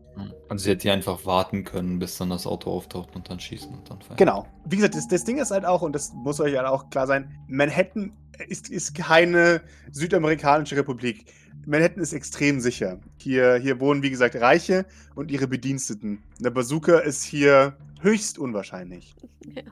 [0.49, 3.71] Also sie hätte hier einfach warten können, bis dann das Auto auftaucht und dann schießen
[3.74, 4.17] und dann fahren.
[4.17, 4.45] Genau.
[4.65, 7.07] Wie gesagt, das, das Ding ist halt auch, und das muss euch halt auch klar
[7.07, 8.13] sein, Manhattan
[8.47, 9.61] ist, ist keine
[9.91, 11.25] südamerikanische Republik.
[11.65, 12.99] Manhattan ist extrem sicher.
[13.17, 16.19] Hier, hier wohnen, wie gesagt, Reiche und ihre Bediensteten.
[16.39, 19.15] Eine Bazooka ist hier höchst unwahrscheinlich.
[19.55, 19.63] Ja.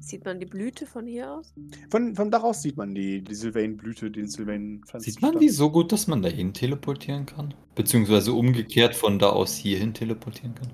[0.00, 1.54] Sieht man die Blüte von hier aus?
[1.88, 5.10] Von, vom Dach aus sieht man die, die Sylvain-Blüte, den Sylvain-Pflanzen.
[5.10, 7.54] Sieht man die so gut, dass man dahin teleportieren kann?
[7.76, 10.68] Beziehungsweise umgekehrt von da aus hierhin teleportieren kann?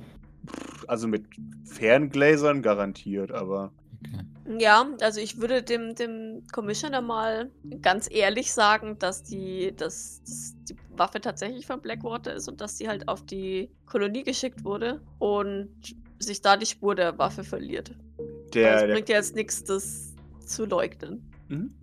[0.86, 1.26] Also mit
[1.64, 3.70] Ferngläsern garantiert, aber.
[4.02, 4.24] Okay.
[4.57, 7.51] Ja, also ich würde dem, dem Commissioner mal
[7.82, 12.78] ganz ehrlich sagen, dass die, dass, dass die Waffe tatsächlich von Blackwater ist und dass
[12.78, 15.68] sie halt auf die Kolonie geschickt wurde und
[16.18, 17.92] sich da die Spur der Waffe verliert.
[18.55, 20.14] Der, es der, bringt ja jetzt nichts, das
[20.46, 21.30] zu leugnen.
[21.49, 21.74] Mhm.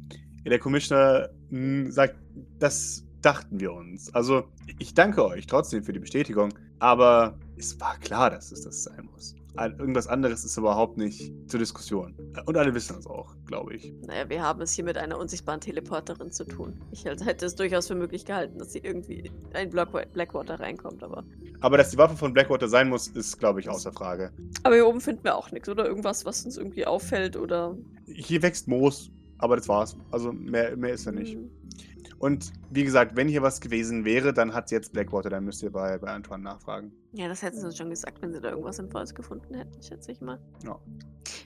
[0.43, 2.16] Der Commissioner mh, sagt,
[2.59, 4.13] das dachten wir uns.
[4.13, 4.45] Also,
[4.80, 9.07] ich danke euch trotzdem für die Bestätigung, aber es war klar, dass es das sein
[9.11, 9.36] muss.
[9.58, 12.14] Irgendwas anderes ist überhaupt nicht zur Diskussion.
[12.45, 13.93] Und alle wissen das auch, glaube ich.
[14.06, 16.80] Naja, wir haben es hier mit einer unsichtbaren Teleporterin zu tun.
[16.91, 21.24] Ich hätte es durchaus für möglich gehalten, dass sie irgendwie in Blackwa- Blackwater reinkommt, aber.
[21.62, 24.32] Aber dass die Waffe von Blackwater sein muss, ist, glaube ich, außer Frage.
[24.64, 25.86] Aber hier oben finden wir auch nichts, oder?
[25.86, 27.78] Irgendwas, was uns irgendwie auffällt oder.
[28.08, 29.95] Hier wächst Moos, aber das war's.
[30.12, 31.34] Also mehr, mehr ist ja nicht.
[31.36, 31.49] Hm.
[32.26, 35.71] Und wie gesagt, wenn hier was gewesen wäre, dann hat jetzt Blackwater, dann müsst ihr
[35.71, 36.91] bei, bei Antoine nachfragen.
[37.13, 40.11] Ja, das hätten sie uns schon gesagt, wenn sie da irgendwas Sinnvolles gefunden hätten, schätze
[40.11, 40.39] ich mal.
[40.63, 40.80] Ja.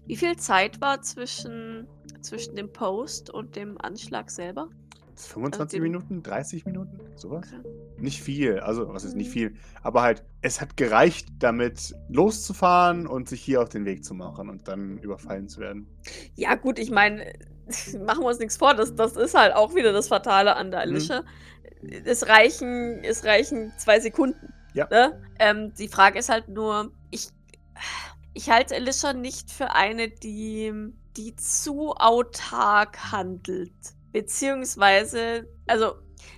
[0.05, 1.85] Wie viel Zeit war zwischen,
[2.21, 4.69] zwischen dem Post und dem Anschlag selber?
[5.17, 7.45] 25 die- Minuten, 30 Minuten, sowas?
[7.51, 7.67] Okay.
[7.97, 9.33] Nicht viel, also was ist nicht Mhm.
[9.33, 9.53] viel,
[9.83, 14.49] aber halt, es hat gereicht, damit loszufahren und sich hier auf den Weg zu machen
[14.49, 15.87] und dann überfallen zu werden.
[16.35, 17.33] Ja, gut, ich meine,
[18.05, 20.85] machen wir uns nichts vor, das, das ist halt auch wieder das Fatale an der
[20.85, 20.93] Mhm.
[20.93, 21.23] Alicia.
[22.05, 24.53] Es, reichen, es reichen zwei Sekunden.
[24.73, 24.87] Ja.
[24.89, 25.21] Ne?
[25.39, 27.29] Ähm, die Frage ist halt nur, ich,
[28.33, 30.73] ich halte Alicia nicht für eine, die,
[31.15, 33.71] die zu autark handelt.
[34.11, 35.93] Beziehungsweise, also,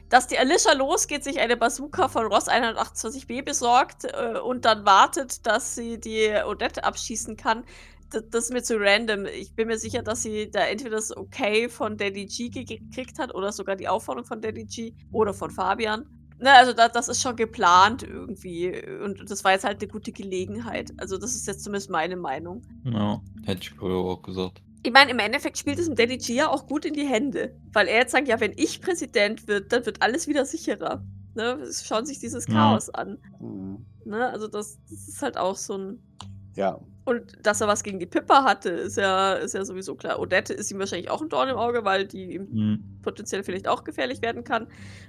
[0.09, 5.45] dass die Alicia losgeht, sich eine Bazooka von Ross 128b besorgt äh, und dann wartet,
[5.47, 7.63] dass sie die Odette abschießen kann,
[8.11, 9.25] das, das ist mir zu random.
[9.25, 13.17] Ich bin mir sicher, dass sie da entweder das Okay von Daddy G ge- gekriegt
[13.19, 16.05] hat oder sogar die Aufforderung von Daddy G oder von Fabian.
[16.39, 18.73] Ne, also da, das ist schon geplant irgendwie.
[19.03, 20.91] Und das war jetzt halt eine gute Gelegenheit.
[20.97, 22.63] Also das ist jetzt zumindest meine Meinung.
[22.83, 24.61] Ja, hätte ich ich auch gesagt.
[24.83, 27.55] Ich meine, im Endeffekt spielt es dem Daddy G ja auch gut in die Hände.
[27.73, 31.03] Weil er jetzt sagt, ja, wenn ich Präsident wird, dann wird alles wieder sicherer.
[31.35, 31.59] Ne?
[31.83, 32.53] Schauen sich dieses Ja.
[32.55, 33.19] Chaos an.
[33.39, 33.85] Mhm.
[34.05, 34.27] Ne?
[34.29, 35.99] Also das, das ist halt auch so ein.
[36.55, 36.79] Ja.
[37.03, 40.19] Und dass er was gegen die Pippa hatte, ist ja, ist ja sowieso klar.
[40.19, 42.83] Odette ist ihm wahrscheinlich auch ein Dorn im Auge, weil die ihm Hm.
[43.01, 44.67] potenziell vielleicht auch gefährlich werden kann.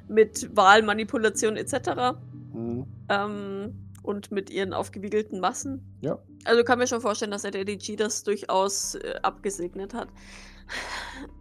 [0.08, 2.16] Mit Wahlmanipulation etc.
[2.54, 2.86] Mhm.
[3.10, 5.82] Ähm, und mit ihren aufgewiegelten Massen.
[6.00, 6.18] Ja.
[6.44, 10.08] Also kann mir schon vorstellen, dass der DDG das durchaus äh, abgesegnet hat.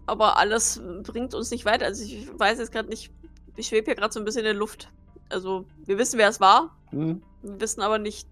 [0.06, 1.86] Aber alles bringt uns nicht weiter.
[1.86, 3.12] Also ich weiß jetzt gerade nicht,
[3.56, 4.92] ich schwebe hier gerade so ein bisschen in der Luft.
[5.30, 6.76] Also wir wissen, wer es war.
[6.92, 7.24] Mhm.
[7.42, 8.28] Wir wissen aber nicht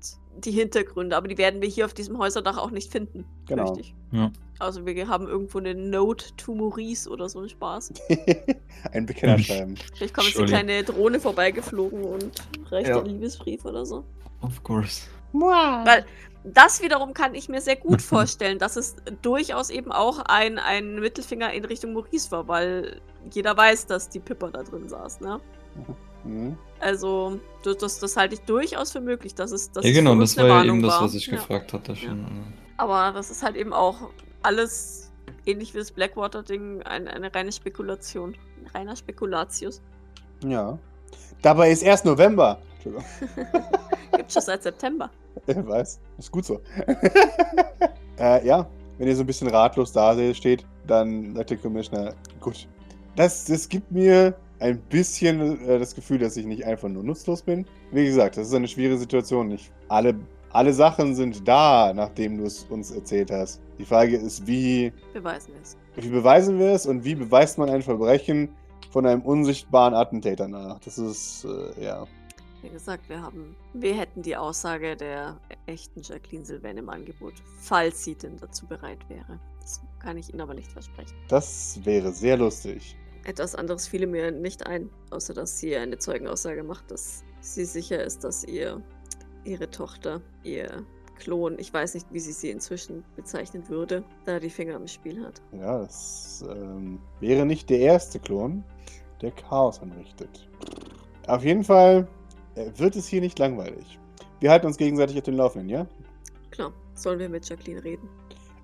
[0.45, 1.15] die Hintergründe.
[1.15, 3.25] Aber die werden wir hier auf diesem Häuserdach auch nicht finden.
[3.47, 3.67] Genau.
[3.67, 3.95] fürchte ich.
[4.11, 4.31] Ja.
[4.59, 7.93] Also wir haben irgendwo eine Note to Maurice oder so einen Spaß.
[8.91, 9.77] Ein Bekennerschreiben.
[9.95, 12.31] Vielleicht kommt jetzt eine kleine Drohne vorbeigeflogen und
[12.69, 12.97] reicht Ja.
[12.97, 14.03] einen Liebesbrief oder so.
[14.41, 15.03] Of course.
[15.31, 15.83] Mua.
[15.85, 16.05] Weil
[16.43, 20.99] das wiederum kann ich mir sehr gut vorstellen, dass es durchaus eben auch ein, ein
[20.99, 22.99] Mittelfinger in Richtung Maurice war, weil
[23.31, 25.39] jeder weiß, dass die Pippa da drin saß, ne?
[25.75, 25.95] Mhm.
[26.79, 30.15] Also, das, das, das halte ich durchaus für möglich, dass es dass ja, es genau,
[30.15, 31.35] das war eine ja Warnung eben das, was ich Ja.
[31.35, 32.25] gefragt hatte schon.
[32.77, 34.09] Aber das ist halt eben auch
[34.41, 35.11] alles,
[35.45, 38.35] ähnlich wie das Blackwater-Ding, ein, eine reine Spekulation.
[38.63, 39.81] Ein reiner Spekulatius.
[40.45, 40.77] Ja.
[41.41, 42.59] Dabei ist erst November.
[42.75, 43.05] Entschuldigung.
[44.15, 45.09] Gibt schon seit September.
[45.47, 45.99] Ich weiß.
[46.17, 46.59] Ist gut so.
[48.19, 48.67] äh, ja,
[48.97, 52.67] wenn ihr so ein bisschen ratlos da steht, dann sagt der Commissioner, gut.
[53.15, 57.41] Das, das gibt mir ein bisschen äh, das Gefühl, dass ich nicht einfach nur nutzlos
[57.41, 57.65] bin.
[57.91, 59.47] Wie gesagt, das ist eine schwierige Situation.
[59.47, 60.15] Nicht alle,
[60.51, 63.61] alle Sachen sind da, nachdem du es uns erzählt hast.
[63.77, 65.77] Die Frage ist, wie, Beweisen wir es.
[65.95, 68.49] wie beweisen wir es und wie beweist man ein Verbrechen
[68.91, 70.79] von einem unsichtbaren Attentäter nach?
[70.79, 72.05] Das ist, äh, ja.
[72.61, 78.03] Wie gesagt, wir haben, wir hätten die Aussage der echten Jacqueline Sylvain im Angebot, falls
[78.03, 79.39] sie denn dazu bereit wäre.
[79.61, 81.13] Das kann ich Ihnen aber nicht versprechen.
[81.29, 82.97] Das wäre sehr lustig.
[83.29, 88.03] Etwas anderes fiele mir nicht ein, außer dass sie eine Zeugenaussage macht, dass sie sicher
[88.03, 88.81] ist, dass ihr
[89.43, 90.83] ihre Tochter, ihr
[91.19, 95.23] Klon, ich weiß nicht, wie sie sie inzwischen bezeichnen würde, da die Finger im Spiel
[95.23, 95.43] hat.
[95.51, 98.63] Ja, das ähm, wäre nicht der erste Klon,
[99.21, 100.49] der Chaos anrichtet.
[101.27, 102.07] Auf jeden Fall
[102.55, 103.99] äh, wird es hier nicht langweilig.
[104.39, 105.85] Wir halten uns gegenseitig auf den Laufenden, ja?
[106.49, 108.09] Klar, sollen wir mit Jacqueline reden?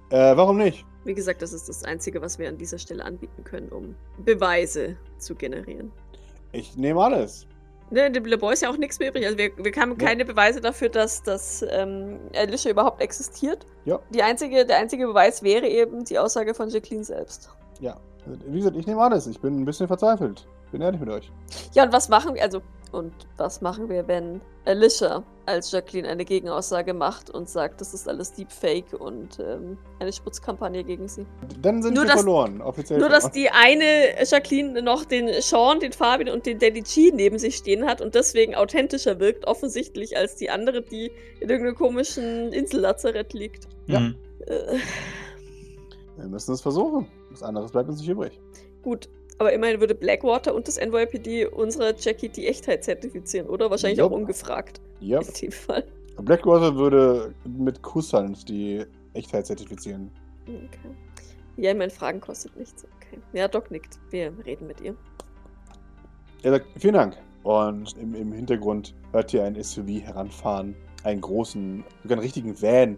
[0.10, 0.88] Äh, warum nicht?
[1.06, 3.96] Wie gesagt, das ist das Einzige, was wir an dieser Stelle anbieten können, um
[4.26, 5.92] Beweise zu generieren.
[6.52, 7.48] Ich nehme alles.
[7.92, 9.26] Ne, dem Labor ist ja auch nichts mehr übrig.
[9.26, 10.08] Also wir, wir haben Ja.
[10.08, 13.66] keine Beweise dafür, dass, dass ähm, Alicia überhaupt existiert.
[13.86, 14.00] Ja.
[14.10, 17.50] Die einzige, der einzige Beweis wäre eben die Aussage von Jacqueline selbst.
[17.80, 17.98] Ja.
[18.48, 19.28] Wie gesagt, ich nehme alles.
[19.28, 20.48] Ich bin ein bisschen verzweifelt.
[20.72, 21.32] Bin ehrlich mit euch.
[21.74, 22.62] Ja, und was machen wir, also,
[22.94, 28.10] und was machen wir, wenn Alicia als Jacqueline eine Gegenaussage macht und sagt, das ist
[28.10, 31.26] alles Deepfake und ähm, eine Sputzkampagne gegen sie?
[31.62, 32.62] Dann sind Nur wir dass- verloren.
[32.62, 33.84] Offiziell Nur, dass die eine
[34.24, 38.16] Jacqueline noch den Sean, den Fabian und den Daddy G neben sich stehen hat und
[38.16, 43.68] deswegen authentischer wirkt, offensichtlich, als die andere, die in irgendeinem komischen Insellazarett liegt.
[43.88, 44.00] Ja.
[44.00, 44.16] Mhm.
[44.48, 44.78] Äh,
[46.18, 47.08] Wir müssen es versuchen.
[47.30, 48.40] Was anderes bleibt uns nicht übrig.
[48.82, 53.70] gut, aber immerhin würde Blackwater und das NYPD unserer Jackie die Echtheit zertifizieren, oder?
[53.70, 54.12] Wahrscheinlich Jupp.
[54.12, 54.80] auch ungefragt.
[55.00, 55.20] Ja.
[55.20, 55.84] In dem Fall.
[56.22, 60.10] Blackwater würde mit Kusshand die Echtheit zertifizieren.
[60.44, 60.96] Okay.
[61.58, 62.86] Ja, ich meine, Fragen kostet nichts.
[62.98, 63.20] Okay.
[63.34, 64.00] Ja, Doc nickt.
[64.12, 64.96] Wir reden mit ihr.
[66.44, 67.18] Er sagt, vielen Dank.
[67.44, 70.76] Und im, im Hintergrund hört ihr ein SUV heranfahren.
[71.04, 72.98] Einen großen, sogar einen richtigen Van.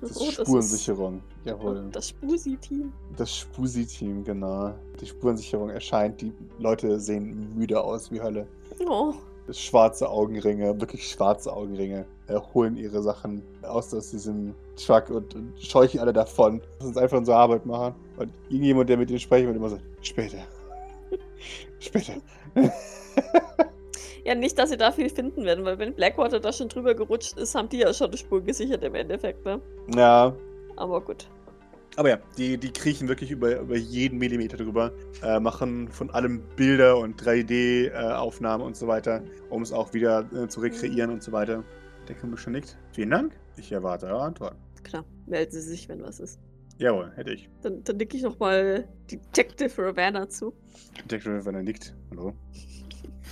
[0.00, 1.22] Das ist Oh, Spurensicherung.
[1.44, 1.88] Oh, Jawohl.
[1.92, 2.92] das Spusi-Team.
[3.16, 4.74] Das Spusi-Team, genau.
[5.00, 6.20] Die Spurensicherung erscheint.
[6.20, 8.46] Die Leute sehen müde aus wie Hölle.
[8.86, 9.14] Oh.
[9.50, 15.54] Schwarze Augenringe, wirklich schwarze Augenringe, äh, holen ihre Sachen aus, aus diesem Truck und, und
[15.58, 16.60] scheuchen alle davon.
[16.78, 17.94] Lass uns einfach unsere Arbeit machen.
[18.18, 20.38] Und irgendjemand, der mit ihnen sprechen wird, immer so, später.
[21.80, 22.14] später.
[24.24, 27.38] Ja, nicht, dass sie da viel finden werden, weil wenn Blackwater da schon drüber gerutscht
[27.38, 29.60] ist, haben die ja schon die Spur gesichert im Endeffekt, ne?
[29.96, 30.34] ja,
[30.80, 31.28] Aber gut.
[31.96, 36.40] Aber ja, die, die kriechen wirklich über, über jeden Millimeter drüber, äh, machen von allem
[36.56, 41.32] Bilder und 3D-Aufnahmen und so weiter, um es auch wieder äh, zu rekreieren und so
[41.32, 41.62] weiter.
[42.08, 42.78] Der Commissioner nickt.
[42.92, 43.38] Vielen Dank.
[43.58, 44.56] Ich erwarte eure Antwort.
[44.82, 46.40] Klar, melden Sie sich, wenn was ist.
[46.78, 47.50] Jawohl, hätte ich.
[47.60, 50.54] Dann, dann nicke ich nochmal Detective Ravanna zu.
[50.96, 51.94] Detective, er nickt.
[52.10, 52.32] Hallo.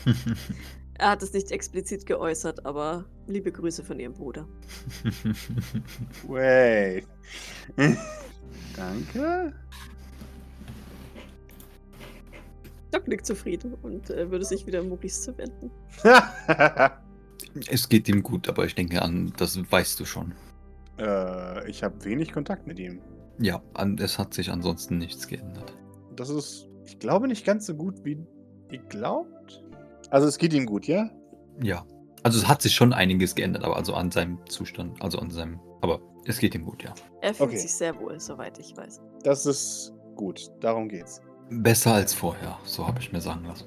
[0.99, 4.49] Er hat es nicht explizit geäußert, aber liebe Grüße von Ihrem Bruder.
[6.26, 7.07] Wait.
[8.76, 9.55] Danke.
[12.90, 15.70] Doc nickt zufrieden und äh, würde sich wieder an Maurice zuwenden.
[17.70, 20.34] es geht ihm gut, aber ich denke an, das weißt du schon.
[20.99, 23.01] äh, ich habe wenig Kontakt mit ihm.
[23.38, 25.76] Ja, an, es hat sich ansonsten nichts geändert.
[26.16, 28.18] Das ist, ich glaube, nicht ganz so gut, wie
[28.72, 29.62] ihr glaubt.
[30.11, 31.11] Also es geht ihm gut, ja?
[31.62, 31.84] Ja.
[32.22, 35.61] Also es hat sich schon einiges geändert, aber also an seinem Zustand, also an seinem.
[35.80, 36.94] Aber es geht ihm gut, ja.
[37.20, 37.59] Er fühlt Okay.
[37.59, 39.00] sich sehr wohl, soweit ich weiß.
[39.22, 40.50] Das ist gut.
[40.61, 41.20] Darum geht's.
[41.50, 43.66] Besser als vorher, so habe ich mir sagen lassen.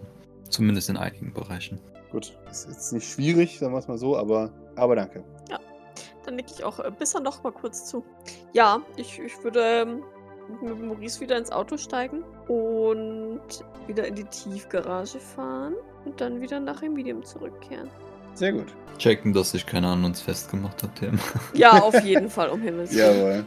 [0.50, 1.80] Zumindest in einigen Bereichen.
[2.12, 2.38] Gut.
[2.50, 5.24] Ist jetzt nicht schwierig, sagen wir es mal so, aber, aber danke.
[6.24, 8.04] Dann nicke ich auch äh, Bisser noch mal kurz zu.
[8.54, 10.04] Ja, ich, ich würde ähm,
[10.62, 13.42] mit Maurice wieder ins Auto steigen und
[13.88, 15.74] wieder in die Tiefgarage fahren
[16.06, 17.90] und dann wieder nach Emilium zurückkehren.
[18.34, 18.68] Sehr gut.
[18.98, 21.20] Checken, dass sich keiner an uns festgemacht hat, Tim.
[21.54, 23.18] Ja, auf jeden Fall, um Himmels Willen.
[23.18, 23.46] Jawohl.